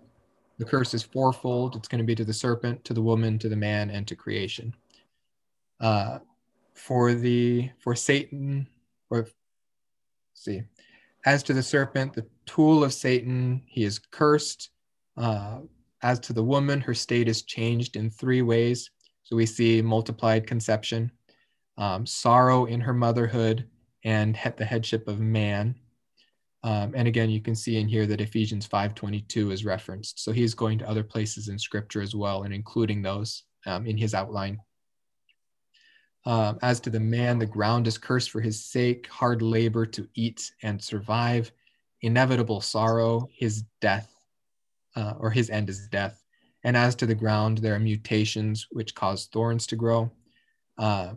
the 0.58 0.64
curse 0.64 0.94
is 0.94 1.02
fourfold. 1.02 1.76
It's 1.76 1.88
going 1.88 1.98
to 1.98 2.06
be 2.06 2.14
to 2.14 2.24
the 2.24 2.32
serpent, 2.32 2.84
to 2.84 2.94
the 2.94 3.02
woman, 3.02 3.38
to 3.40 3.48
the 3.48 3.56
man, 3.56 3.90
and 3.90 4.06
to 4.06 4.16
creation. 4.16 4.74
Uh, 5.80 6.18
for 6.74 7.14
the, 7.14 7.70
for 7.80 7.94
Satan, 7.94 8.68
or 9.10 9.26
see, 10.34 10.62
as 11.26 11.42
to 11.44 11.52
the 11.52 11.62
serpent, 11.62 12.14
the 12.14 12.26
tool 12.46 12.84
of 12.84 12.94
Satan, 12.94 13.62
he 13.66 13.84
is 13.84 13.98
cursed. 13.98 14.70
Uh, 15.16 15.58
as 16.02 16.20
to 16.20 16.32
the 16.32 16.42
woman, 16.42 16.80
her 16.80 16.94
state 16.94 17.28
is 17.28 17.42
changed 17.42 17.96
in 17.96 18.10
three 18.10 18.42
ways. 18.42 18.90
So 19.24 19.36
we 19.36 19.46
see 19.46 19.82
multiplied 19.82 20.46
conception, 20.46 21.10
um, 21.76 22.06
sorrow 22.06 22.64
in 22.66 22.80
her 22.80 22.94
motherhood, 22.94 23.68
and 24.04 24.38
the 24.56 24.64
headship 24.64 25.08
of 25.08 25.20
man. 25.20 25.74
Um, 26.62 26.92
and 26.96 27.06
again, 27.06 27.30
you 27.30 27.40
can 27.40 27.54
see 27.54 27.76
in 27.76 27.88
here 27.88 28.06
that 28.06 28.20
Ephesians 28.20 28.66
5:22 28.66 29.52
is 29.52 29.64
referenced. 29.64 30.20
So 30.20 30.32
he's 30.32 30.54
going 30.54 30.78
to 30.78 30.88
other 30.88 31.04
places 31.04 31.48
in 31.48 31.58
Scripture 31.58 32.00
as 32.00 32.14
well, 32.14 32.42
and 32.42 32.54
including 32.54 33.02
those 33.02 33.44
um, 33.66 33.86
in 33.86 33.96
his 33.96 34.14
outline. 34.14 34.60
Um, 36.24 36.58
as 36.62 36.80
to 36.80 36.90
the 36.90 37.00
man, 37.00 37.38
the 37.38 37.46
ground 37.46 37.86
is 37.86 37.96
cursed 37.96 38.30
for 38.30 38.40
his 38.40 38.64
sake, 38.64 39.06
hard 39.06 39.40
labor 39.40 39.86
to 39.86 40.08
eat 40.14 40.52
and 40.62 40.82
survive, 40.82 41.52
inevitable 42.02 42.60
sorrow, 42.60 43.28
his 43.32 43.64
death, 43.80 44.12
uh, 44.98 45.14
or 45.18 45.30
his 45.30 45.48
end 45.48 45.70
is 45.70 45.88
death. 45.88 46.22
And 46.64 46.76
as 46.76 46.94
to 46.96 47.06
the 47.06 47.14
ground, 47.14 47.58
there 47.58 47.74
are 47.74 47.78
mutations 47.78 48.66
which 48.72 48.94
cause 48.94 49.28
thorns 49.32 49.66
to 49.68 49.76
grow. 49.76 50.10
Uh, 50.76 51.14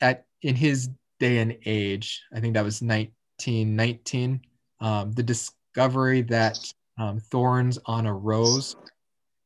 at 0.00 0.26
in 0.42 0.56
his 0.56 0.90
day 1.20 1.38
and 1.38 1.56
age, 1.64 2.20
I 2.34 2.40
think 2.40 2.54
that 2.54 2.64
was 2.64 2.82
1919, 2.82 4.40
um, 4.80 5.12
the 5.12 5.22
discovery 5.22 6.22
that 6.22 6.58
um, 6.98 7.20
thorns 7.20 7.78
on 7.86 8.06
a 8.06 8.12
rose 8.12 8.74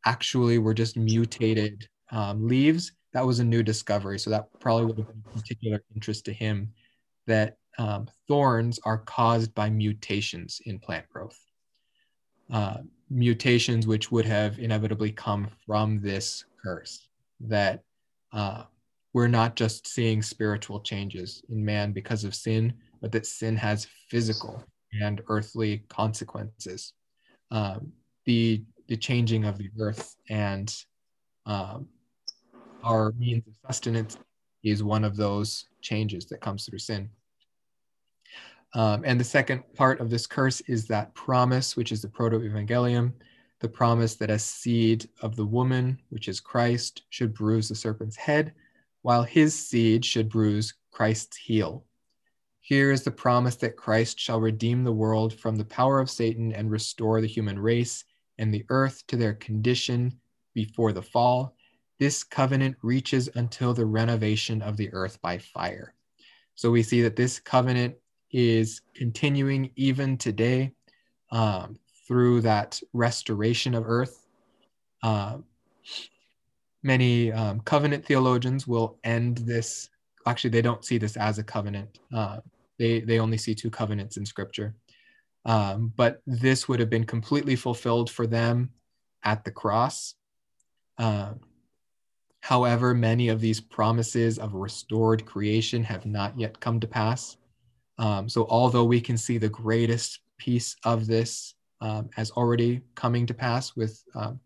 actually 0.07 0.59
were 0.59 0.75
just 0.75 0.97
mutated 0.97 1.87
um, 2.11 2.49
leaves. 2.49 2.93
That 3.13 3.27
was 3.27 3.41
a 3.41 3.45
new 3.45 3.63
discovery. 3.63 4.19
So 4.19 4.31
that 4.31 4.49
probably 4.59 4.87
would 4.87 4.99
have 4.99 5.09
been 5.09 5.23
of 5.27 5.35
particular 5.35 5.83
interest 5.95 6.25
to 6.25 6.33
him 6.33 6.73
that 7.27 7.59
um, 7.79 8.09
thorns 8.27 8.81
are 8.85 8.99
caused 8.99 9.55
by 9.55 9.69
mutations 9.69 10.61
in 10.65 10.79
plant 10.79 11.07
growth. 11.11 11.39
Uh, 12.51 12.79
mutations 13.09 13.87
which 13.87 14.11
would 14.11 14.25
have 14.25 14.59
inevitably 14.59 15.13
come 15.13 15.49
from 15.67 16.01
this 16.01 16.45
curse 16.63 17.09
that 17.41 17.83
uh, 18.33 18.65
we're 19.13 19.29
not 19.29 19.57
just 19.57 19.87
seeing 19.87 20.21
spiritual 20.23 20.81
changes 20.81 21.43
in 21.49 21.65
man 21.65 21.93
because 21.93 22.25
of 22.25 22.35
sin 22.35 22.73
but 23.01 23.13
that 23.13 23.27
sin 23.27 23.57
has 23.57 23.87
physical 24.11 24.63
and 25.01 25.21
earthly 25.29 25.85
consequences. 25.89 26.93
Um, 27.51 27.93
the 28.25 28.65
the 28.89 28.97
changing 28.97 29.45
of 29.45 29.59
the 29.59 29.71
earth 29.79 30.17
and 30.29 30.73
um, 31.45 31.89
our 32.85 33.13
means 33.19 33.47
of 33.47 33.55
sustenance 33.67 34.17
is 34.63 34.83
one 34.83 35.05
of 35.05 35.17
those 35.17 35.67
changes 35.83 36.27
that 36.27 36.41
comes 36.41 36.65
through 36.65 36.79
sin 36.79 37.11
um, 38.75 39.03
and 39.05 39.19
the 39.19 39.25
second 39.25 39.63
part 39.75 40.01
of 40.01 40.11
this 40.11 40.27
curse 40.27 40.61
is 40.63 40.87
that 40.87 41.15
promise, 41.15 41.77
which 41.77 41.93
is 41.93 42.03
the 42.03 42.09
proto 42.09 42.39
evangelium, 42.41 43.13
the 43.61 43.69
promise 43.69 44.17
that 44.17 44.31
a 44.31 44.39
seed 44.39 45.09
of 45.23 45.35
the 45.37 45.47
woman, 45.47 45.99
which 46.11 46.29
is 46.29 46.41
Christ, 46.41 47.03
should 47.11 47.33
bruise 47.33 47.69
the 47.69 47.75
serpent's 47.75 48.17
head, 48.17 48.53
while 49.03 49.23
his 49.23 49.55
seed 49.55 50.05
should 50.05 50.29
bruise 50.29 50.75
Christ's 50.91 51.37
heel. 51.37 51.85
Here 52.61 52.91
is 52.91 53.03
the 53.03 53.13
promise 53.13 53.57
that 53.57 53.77
Christ 53.77 54.19
shall 54.19 54.41
redeem 54.41 54.83
the 54.83 54.93
world 54.93 55.33
from 55.33 55.57
the 55.57 55.65
power 55.65 56.01
of 56.01 56.11
Satan 56.11 56.53
and 56.53 56.71
restore 56.71 57.21
the 57.21 57.27
human 57.29 57.59
race 57.59 58.05
and 58.39 58.53
the 58.53 58.65
earth 58.69 59.07
to 59.07 59.17
their 59.17 59.35
condition 59.35 60.19
before 60.53 60.93
the 60.93 61.03
fall. 61.03 61.55
This 61.99 62.25
covenant 62.25 62.77
reaches 62.83 63.29
until 63.37 63.73
the 63.73 63.87
renovation 63.87 64.63
of 64.63 64.77
the 64.77 64.93
earth 64.93 65.23
by 65.23 65.39
fire. 65.39 65.95
So 66.57 66.71
we 66.71 66.83
see 66.83 67.03
that 67.03 67.17
this 67.17 67.39
covenant 67.39 67.95
is 68.33 68.81
continuing 68.95 69.71
even 69.77 70.17
today 70.17 70.73
um, 71.31 71.79
through 72.07 72.41
that 72.43 72.81
restoration 72.93 73.75
of 73.75 73.85
earth. 73.87 74.27
Uh, 75.03 75.39
many 76.83 77.33
um, 77.33 77.61
covenant 77.61 78.05
theologians 78.05 78.67
will 78.67 78.99
end 79.05 79.39
this. 79.39 79.91
Actually, 80.27 80.51
they 80.51 80.63
don't 80.63 80.85
see 80.85 80.99
this 80.99 81.17
as 81.17 81.39
a 81.39 81.45
covenant. 81.45 81.99
Uh, 82.13 82.39
they 82.79 83.01
they 83.01 83.19
only 83.19 83.39
see 83.39 83.55
two 83.55 83.71
covenants 83.71 84.17
in 84.17 84.27
Scripture. 84.27 84.75
Um, 85.45 85.93
but 85.97 86.21
this 86.27 86.69
would 86.69 86.81
have 86.81 86.91
been 86.91 87.05
completely 87.05 87.55
fulfilled 87.55 88.11
for 88.11 88.27
them 88.27 88.71
at 89.23 89.45
the 89.45 89.53
cross. 89.53 90.15
Uh, 90.99 91.35
however, 92.41 92.95
many 92.95 93.29
of 93.29 93.41
these 93.41 93.61
promises 93.61 94.39
of 94.39 94.55
restored 94.55 95.25
creation 95.25 95.85
have 95.85 96.05
not 96.05 96.39
yet 96.39 96.59
come 96.59 96.81
to 96.81 96.89
pass. 96.89 97.37
Um, 97.99 98.29
so, 98.29 98.47
although 98.49 98.85
we 98.85 99.01
can 99.01 99.17
see 99.17 99.39
the 99.39 99.49
greatest 99.49 100.21
piece 100.39 100.77
of 100.85 101.07
this 101.07 101.55
um, 101.81 102.11
as 102.17 102.31
already 102.33 102.83
coming 102.95 103.27
to 103.27 103.35
pass 103.35 103.75
with 103.75 104.03
um, 104.15 104.41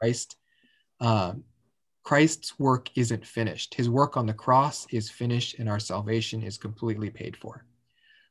Christ, 0.00 0.36
um, 1.00 1.44
Christ's 2.02 2.58
work 2.58 2.88
isn't 2.96 3.26
finished. 3.26 3.74
His 3.74 3.90
work 3.90 4.16
on 4.16 4.26
the 4.26 4.32
cross 4.32 4.86
is 4.90 5.10
finished, 5.10 5.58
and 5.58 5.68
our 5.68 5.80
salvation 5.80 6.42
is 6.42 6.56
completely 6.56 7.10
paid 7.10 7.36
for. 7.36 7.66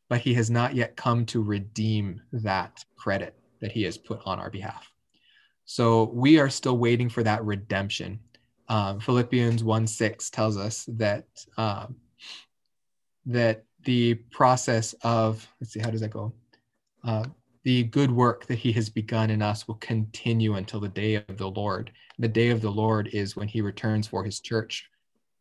But 0.07 0.21
he 0.21 0.33
has 0.35 0.49
not 0.49 0.75
yet 0.75 0.95
come 0.95 1.25
to 1.27 1.43
redeem 1.43 2.21
that 2.31 2.83
credit 2.95 3.35
that 3.61 3.71
he 3.71 3.83
has 3.83 3.97
put 3.97 4.21
on 4.25 4.39
our 4.39 4.49
behalf. 4.49 4.91
So 5.65 6.11
we 6.13 6.39
are 6.39 6.49
still 6.49 6.77
waiting 6.77 7.09
for 7.09 7.23
that 7.23 7.43
redemption. 7.43 8.19
Um, 8.69 8.99
Philippians 8.99 9.63
1 9.63 9.87
6 9.87 10.29
tells 10.29 10.57
us 10.57 10.87
that 10.93 11.25
um, 11.57 11.95
that 13.25 13.63
the 13.85 14.15
process 14.31 14.93
of 15.03 15.47
let's 15.59 15.73
see 15.73 15.79
how 15.79 15.89
does 15.89 16.01
that 16.01 16.09
go? 16.09 16.33
Uh, 17.03 17.25
the 17.63 17.83
good 17.83 18.11
work 18.11 18.45
that 18.45 18.59
he 18.59 18.71
has 18.73 18.89
begun 18.89 19.29
in 19.29 19.41
us 19.41 19.67
will 19.67 19.75
continue 19.75 20.55
until 20.55 20.79
the 20.79 20.89
day 20.89 21.15
of 21.15 21.37
the 21.37 21.49
lord. 21.49 21.91
The 22.19 22.27
day 22.27 22.49
of 22.49 22.61
the 22.61 22.69
lord 22.69 23.09
is 23.13 23.35
when 23.35 23.47
he 23.47 23.61
returns 23.61 24.07
for 24.07 24.23
his 24.23 24.39
church. 24.39 24.87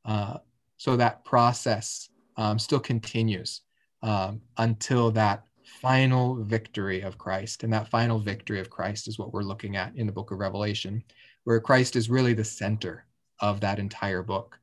Uh, 0.05 0.39
so 0.77 0.97
that 0.97 1.25
process 1.25 2.09
um, 2.37 2.59
still 2.59 2.81
continues 2.81 3.63
um, 4.03 4.41
until 4.59 5.11
that 5.13 5.45
final 5.65 6.37
victory 6.45 7.01
of 7.01 7.19
christ. 7.19 7.63
And 7.65 7.73
that 7.73 7.89
final 7.89 8.19
victory 8.19 8.61
of 8.61 8.71
christ 8.71 9.09
is 9.09 9.19
what 9.19 9.33
we're 9.33 9.43
looking 9.43 9.77
at 9.77 9.95
in 9.97 10.07
the 10.07 10.13
book 10.13 10.31
of 10.31 10.39
revelation 10.39 11.03
where 11.45 11.61
christ 11.61 11.97
is 11.97 12.11
really 12.11 12.35
the 12.35 12.45
center 12.45 13.07
of 13.41 13.61
that 13.61 13.79
entire 13.79 14.23
book 14.23 14.59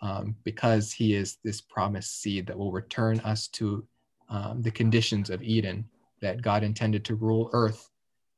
um, 0.00 0.36
because 0.44 0.92
he 0.92 1.14
is 1.14 1.38
this 1.44 1.60
promised 1.60 2.20
seed 2.20 2.46
that 2.46 2.58
will 2.58 2.72
return 2.72 3.20
us 3.20 3.48
to 3.48 3.86
um, 4.28 4.62
the 4.62 4.70
conditions 4.70 5.30
of 5.30 5.42
Eden 5.42 5.84
that 6.20 6.42
God 6.42 6.62
intended 6.62 7.04
to 7.06 7.14
rule 7.14 7.50
earth 7.52 7.90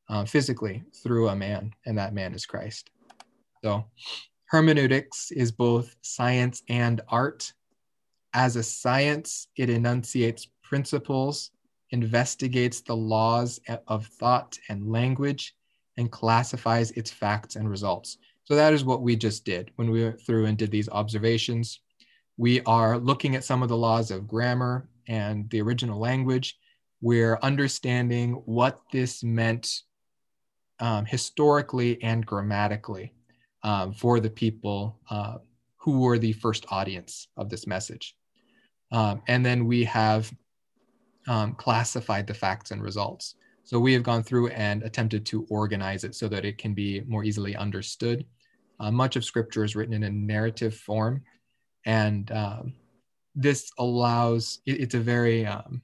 uh, 0.08 0.24
physically 0.24 0.82
through 1.02 1.28
a 1.28 1.36
man, 1.36 1.72
and 1.86 1.96
that 1.98 2.14
man 2.14 2.34
is 2.34 2.46
Christ. 2.46 2.90
So, 3.62 3.84
hermeneutics 4.46 5.30
is 5.30 5.52
both 5.52 5.96
science 6.02 6.62
and 6.68 7.00
art. 7.08 7.52
As 8.34 8.56
a 8.56 8.62
science, 8.62 9.48
it 9.56 9.70
enunciates 9.70 10.48
principles, 10.62 11.50
investigates 11.90 12.80
the 12.80 12.96
laws 12.96 13.60
of 13.86 14.06
thought 14.06 14.58
and 14.68 14.90
language, 14.90 15.54
and 15.96 16.10
classifies 16.10 16.90
its 16.92 17.10
facts 17.10 17.56
and 17.56 17.68
results. 17.68 18.18
So 18.50 18.56
that 18.56 18.72
is 18.72 18.84
what 18.84 19.02
we 19.02 19.14
just 19.14 19.44
did 19.44 19.70
when 19.76 19.92
we 19.92 20.02
went 20.02 20.20
through 20.20 20.46
and 20.46 20.58
did 20.58 20.72
these 20.72 20.88
observations. 20.88 21.78
We 22.36 22.60
are 22.62 22.98
looking 22.98 23.36
at 23.36 23.44
some 23.44 23.62
of 23.62 23.68
the 23.68 23.76
laws 23.76 24.10
of 24.10 24.26
grammar 24.26 24.88
and 25.06 25.48
the 25.50 25.60
original 25.60 26.00
language. 26.00 26.58
We're 27.00 27.38
understanding 27.44 28.32
what 28.46 28.80
this 28.90 29.22
meant 29.22 29.82
um, 30.80 31.04
historically 31.04 32.02
and 32.02 32.26
grammatically 32.26 33.14
um, 33.62 33.92
for 33.92 34.18
the 34.18 34.30
people 34.30 34.98
uh, 35.10 35.36
who 35.76 36.00
were 36.00 36.18
the 36.18 36.32
first 36.32 36.66
audience 36.72 37.28
of 37.36 37.50
this 37.50 37.68
message. 37.68 38.16
Um, 38.90 39.22
and 39.28 39.46
then 39.46 39.64
we 39.64 39.84
have 39.84 40.28
um, 41.28 41.54
classified 41.54 42.26
the 42.26 42.34
facts 42.34 42.72
and 42.72 42.82
results. 42.82 43.36
So 43.62 43.78
we 43.78 43.92
have 43.92 44.02
gone 44.02 44.24
through 44.24 44.48
and 44.48 44.82
attempted 44.82 45.24
to 45.26 45.46
organize 45.50 46.02
it 46.02 46.16
so 46.16 46.26
that 46.26 46.44
it 46.44 46.58
can 46.58 46.74
be 46.74 47.02
more 47.06 47.22
easily 47.22 47.54
understood. 47.54 48.26
Uh, 48.80 48.90
much 48.90 49.14
of 49.14 49.24
scripture 49.24 49.62
is 49.62 49.76
written 49.76 49.94
in 49.94 50.04
a 50.04 50.10
narrative 50.10 50.74
form, 50.74 51.22
and 51.84 52.32
um, 52.32 52.72
this 53.34 53.70
allows 53.78 54.60
it, 54.64 54.80
it's 54.80 54.94
a 54.94 55.00
very 55.00 55.44
um, 55.44 55.82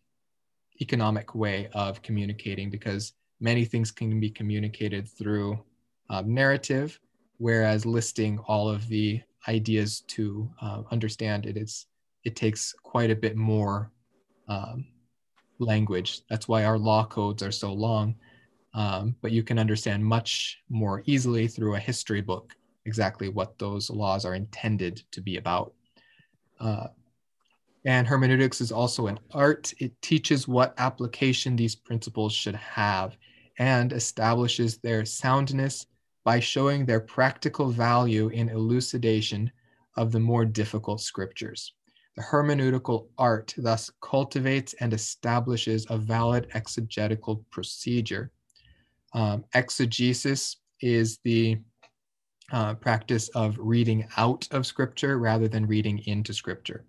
economic 0.81 1.35
way 1.35 1.69
of 1.75 2.01
communicating 2.01 2.71
because 2.71 3.13
many 3.39 3.67
things 3.67 3.91
can 3.91 4.19
be 4.19 4.31
communicated 4.31 5.07
through 5.07 5.63
uh, 6.09 6.23
narrative, 6.25 6.99
whereas 7.37 7.85
listing 7.85 8.39
all 8.49 8.67
of 8.69 8.89
the 8.89 9.21
ideas 9.47 10.01
to 10.09 10.51
uh, 10.63 10.83
understand 10.91 11.45
it 11.45 11.59
is 11.59 11.87
it 12.25 12.35
takes 12.35 12.73
quite 12.83 13.11
a 13.11 13.17
bit 13.17 13.37
more 13.37 13.93
um, 14.49 14.87
language. 15.59 16.23
That's 16.31 16.49
why 16.49 16.65
our 16.65 16.79
law 16.79 17.05
codes 17.05 17.43
are 17.43 17.53
so 17.53 17.73
long. 17.73 18.17
Um, 18.75 19.17
but 19.23 19.33
you 19.33 19.43
can 19.43 19.59
understand 19.59 20.05
much 20.05 20.59
more 20.69 21.03
easily 21.07 21.47
through 21.47 21.77
a 21.77 21.79
history 21.79 22.21
book 22.21 22.55
exactly 22.87 23.29
what 23.29 23.59
those 23.59 23.91
laws 23.91 24.25
are 24.25 24.35
intended 24.35 25.03
to 25.11 25.21
be 25.21 25.37
about. 25.37 25.75
Uh, 26.61 26.89
and 27.85 28.07
hermeneutics 28.07 28.61
is 28.61 28.73
also 28.73 29.07
an 29.07 29.19
art. 29.33 29.73
It 29.79 30.01
teaches 30.03 30.49
what 30.49 30.75
application 30.79 31.55
these 31.55 31.77
principles 31.77 32.33
should 32.33 32.57
have 32.57 33.17
and 33.59 33.93
establishes 33.93 34.79
their 34.79 35.05
soundness 35.05 35.87
by 36.25 36.41
showing 36.41 36.85
their 36.85 37.01
practical 37.01 37.71
value 37.71 38.29
in 38.29 38.49
elucidation 38.49 39.51
of 39.97 40.11
the 40.11 40.21
more 40.21 40.45
difficult 40.45 41.01
scriptures. 41.01 41.75
The 42.17 42.23
hermeneutical 42.23 43.09
art 43.19 43.55
thus 43.57 43.91
cultivates 44.01 44.75
and 44.81 44.93
establishes 44.93 45.87
a 45.89 45.99
valid 45.99 46.49
exegetical 46.55 47.45
procedure. 47.51 48.33
Um, 49.13 49.45
exegesis 49.55 50.57
is 50.81 51.19
the 51.25 51.59
uh, 52.53 52.75
practice 52.75 53.29
of 53.31 53.57
reading 53.59 54.07
out 54.17 54.47
of 54.53 54.67
scripture 54.67 55.19
rather 55.19 55.49
than 55.49 55.67
reading 55.67 55.99
into 56.07 56.33
scripture. 56.33 56.85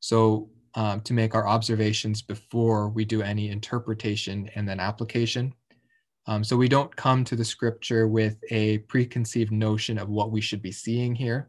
So, 0.00 0.50
um, 0.74 1.00
to 1.02 1.12
make 1.12 1.34
our 1.34 1.48
observations 1.48 2.22
before 2.22 2.88
we 2.90 3.04
do 3.04 3.22
any 3.22 3.50
interpretation 3.50 4.50
and 4.54 4.68
then 4.68 4.80
application. 4.80 5.54
Um, 6.26 6.44
so, 6.44 6.56
we 6.56 6.68
don't 6.68 6.94
come 6.94 7.24
to 7.24 7.36
the 7.36 7.44
scripture 7.44 8.06
with 8.06 8.36
a 8.50 8.78
preconceived 8.78 9.52
notion 9.52 9.98
of 9.98 10.08
what 10.08 10.30
we 10.30 10.40
should 10.40 10.62
be 10.62 10.72
seeing 10.72 11.14
here. 11.14 11.48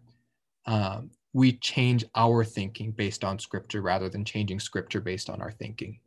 Um, 0.66 1.12
we 1.34 1.54
change 1.54 2.06
our 2.16 2.44
thinking 2.44 2.92
based 2.92 3.24
on 3.24 3.40
scripture 3.40 3.82
rather 3.82 4.10
than 4.10 4.26
changing 4.26 4.60
scripture 4.60 5.00
based 5.00 5.30
on 5.30 5.42
our 5.42 5.52
thinking, 5.52 6.00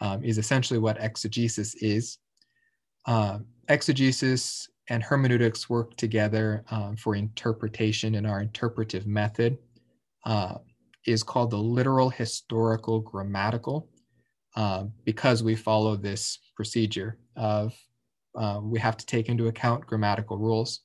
um, 0.00 0.22
is 0.24 0.38
essentially 0.38 0.78
what 0.78 1.00
exegesis 1.00 1.74
is. 1.76 2.18
Uh, 3.06 3.38
exegesis 3.68 4.68
and 4.88 5.02
hermeneutics 5.02 5.68
work 5.68 5.96
together 5.96 6.64
um, 6.70 6.96
for 6.96 7.14
interpretation 7.14 8.14
in 8.14 8.24
our 8.24 8.40
interpretive 8.40 9.06
method 9.06 9.58
uh, 10.24 10.54
is 11.06 11.22
called 11.22 11.50
the 11.50 11.56
literal 11.56 12.10
historical 12.10 13.00
grammatical 13.00 13.88
uh, 14.56 14.84
because 15.04 15.42
we 15.42 15.54
follow 15.54 15.96
this 15.96 16.38
procedure 16.56 17.18
of 17.36 17.74
uh, 18.36 18.60
we 18.62 18.78
have 18.78 18.96
to 18.96 19.06
take 19.06 19.28
into 19.28 19.48
account 19.48 19.86
grammatical 19.86 20.38
rules. 20.38 20.80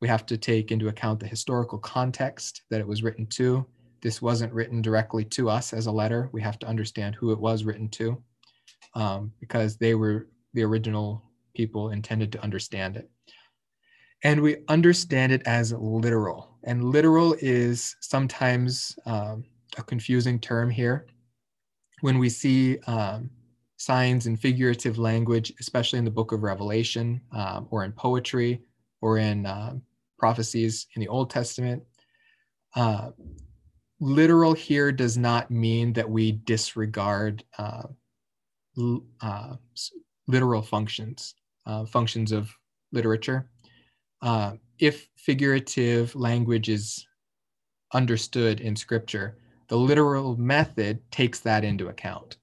We 0.00 0.08
have 0.08 0.26
to 0.26 0.36
take 0.36 0.72
into 0.72 0.88
account 0.88 1.20
the 1.20 1.26
historical 1.26 1.78
context 1.78 2.62
that 2.70 2.80
it 2.80 2.86
was 2.86 3.02
written 3.02 3.26
to. 3.28 3.66
This 4.02 4.22
wasn't 4.22 4.52
written 4.52 4.80
directly 4.80 5.24
to 5.26 5.50
us 5.50 5.72
as 5.72 5.86
a 5.86 5.92
letter. 5.92 6.30
We 6.32 6.40
have 6.40 6.58
to 6.60 6.66
understand 6.66 7.14
who 7.14 7.32
it 7.32 7.38
was 7.38 7.64
written 7.64 7.88
to 7.90 8.22
um, 8.94 9.32
because 9.40 9.76
they 9.76 9.94
were 9.94 10.28
the 10.54 10.62
original 10.62 11.22
people 11.54 11.90
intended 11.90 12.32
to 12.32 12.42
understand 12.42 12.96
it 12.96 13.10
and 14.22 14.40
we 14.40 14.58
understand 14.68 15.32
it 15.32 15.42
as 15.46 15.72
literal. 15.72 16.58
And 16.64 16.84
literal 16.84 17.34
is 17.40 17.96
sometimes 18.00 18.98
um, 19.06 19.44
a 19.78 19.82
confusing 19.82 20.38
term 20.38 20.68
here. 20.68 21.06
When 22.02 22.18
we 22.18 22.28
see 22.28 22.78
um, 22.86 23.30
signs 23.76 24.26
in 24.26 24.36
figurative 24.36 24.98
language, 24.98 25.52
especially 25.60 25.98
in 25.98 26.04
the 26.04 26.10
book 26.10 26.32
of 26.32 26.42
Revelation 26.42 27.20
um, 27.32 27.66
or 27.70 27.84
in 27.84 27.92
poetry 27.92 28.62
or 29.00 29.18
in 29.18 29.46
uh, 29.46 29.74
prophecies 30.18 30.86
in 30.94 31.00
the 31.00 31.08
Old 31.08 31.30
Testament, 31.30 31.82
uh, 32.74 33.10
literal 34.00 34.52
here 34.52 34.92
does 34.92 35.16
not 35.16 35.50
mean 35.50 35.92
that 35.94 36.08
we 36.08 36.32
disregard 36.32 37.44
uh, 37.58 37.84
uh 39.20 39.56
literal 40.28 40.62
functions, 40.62 41.34
uh, 41.66 41.84
functions 41.84 42.32
of 42.32 42.54
literature 42.92 43.50
uh, 44.22 44.52
if 44.78 45.08
figurative 45.16 46.14
language 46.14 46.68
is 46.68 47.06
understood 47.92 48.60
in 48.60 48.76
scripture, 48.76 49.36
the 49.68 49.76
literal 49.76 50.36
method 50.36 51.00
takes 51.10 51.40
that 51.40 51.64
into 51.64 51.88
account. 51.88 52.36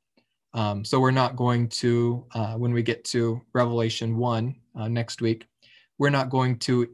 Um, 0.53 0.83
so 0.83 0.99
we're 0.99 1.11
not 1.11 1.35
going 1.35 1.67
to, 1.69 2.25
uh, 2.33 2.53
when 2.55 2.73
we 2.73 2.81
get 2.81 3.03
to 3.05 3.41
Revelation 3.53 4.17
1 4.17 4.55
uh, 4.79 4.87
next 4.87 5.21
week, 5.21 5.45
we're 5.99 6.09
not 6.09 6.29
going 6.29 6.57
to 6.59 6.87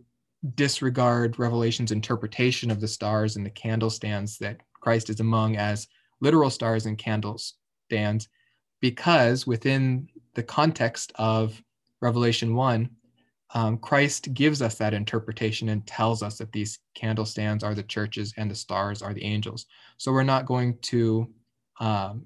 disregard 0.56 1.40
Revelation's 1.40 1.92
interpretation 1.92 2.70
of 2.72 2.82
the 2.82 2.88
stars 2.88 3.36
and 3.36 3.46
the 3.46 3.52
candlestands 3.52 4.38
that 4.40 4.58
Christ 4.82 5.10
is 5.10 5.20
among 5.20 5.56
as 5.56 5.88
literal 6.20 6.50
stars 6.50 6.86
and 6.86 6.98
candlestands, 6.98 8.28
because 8.82 9.48
within 9.48 10.10
the 10.34 10.44
context 10.44 11.14
of 11.16 11.62
Revelation 12.02 12.56
1, 12.56 12.90
um, 13.54 13.78
Christ 13.78 14.34
gives 14.34 14.62
us 14.62 14.76
that 14.76 14.96
interpretation 14.96 15.70
and 15.70 15.86
tells 15.86 16.24
us 16.24 16.38
that 16.40 16.52
these 16.52 16.80
candle 16.96 17.26
stands 17.26 17.64
are 17.64 17.76
the 17.76 17.84
churches 17.84 18.34
and 18.38 18.50
the 18.50 18.56
stars 18.56 19.02
are 19.02 19.14
the 19.14 19.24
angels. 19.24 19.68
So 19.98 20.12
we're 20.12 20.24
not 20.24 20.48
going 20.48 20.78
to 20.84 21.32
um, 21.80 22.26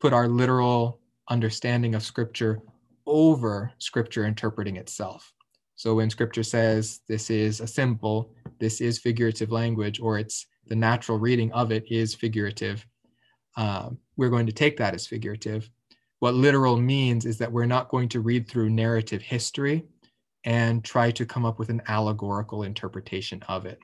put 0.00 0.12
our 0.12 0.28
literal 0.28 1.00
understanding 1.28 1.96
of 1.96 2.04
Scripture 2.04 2.60
over 3.06 3.72
Scripture 3.78 4.24
interpreting 4.24 4.76
itself. 4.76 5.32
So 5.74 5.96
when 5.96 6.10
Scripture 6.10 6.44
says 6.44 7.00
this 7.08 7.28
is 7.28 7.60
a 7.60 7.66
symbol, 7.66 8.32
this 8.60 8.80
is 8.80 9.00
figurative 9.00 9.50
language, 9.50 9.98
or 10.00 10.18
it's 10.18 10.46
the 10.68 10.76
natural 10.76 11.18
reading 11.18 11.50
of 11.52 11.72
it 11.72 11.90
is 11.90 12.14
figurative, 12.14 12.86
uh, 13.56 13.90
we're 14.16 14.30
going 14.30 14.46
to 14.46 14.52
take 14.52 14.76
that 14.76 14.94
as 14.94 15.08
figurative. 15.08 15.68
What 16.20 16.34
literal 16.34 16.76
means 16.76 17.26
is 17.26 17.36
that 17.38 17.50
we're 17.50 17.66
not 17.66 17.88
going 17.88 18.08
to 18.10 18.20
read 18.20 18.48
through 18.48 18.70
narrative 18.70 19.22
history 19.22 19.84
and 20.44 20.84
try 20.84 21.10
to 21.10 21.26
come 21.26 21.44
up 21.44 21.58
with 21.58 21.68
an 21.68 21.82
allegorical 21.88 22.64
interpretation 22.64 23.42
of 23.48 23.66
it, 23.66 23.78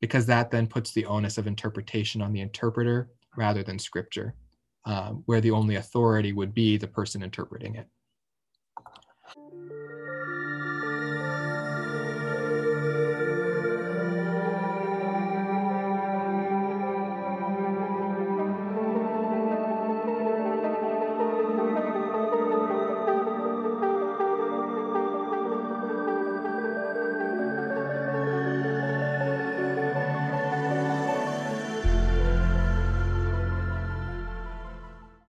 because 0.00 0.26
that 0.26 0.50
then 0.50 0.66
puts 0.66 0.92
the 0.92 1.06
onus 1.06 1.38
of 1.38 1.46
interpretation 1.46 2.20
on 2.20 2.32
the 2.32 2.40
interpreter 2.40 3.10
rather 3.36 3.62
than 3.62 3.78
scripture, 3.78 4.34
uh, 4.84 5.10
where 5.26 5.40
the 5.40 5.50
only 5.50 5.76
authority 5.76 6.32
would 6.32 6.52
be 6.52 6.76
the 6.76 6.86
person 6.86 7.22
interpreting 7.22 7.76
it. 7.76 7.88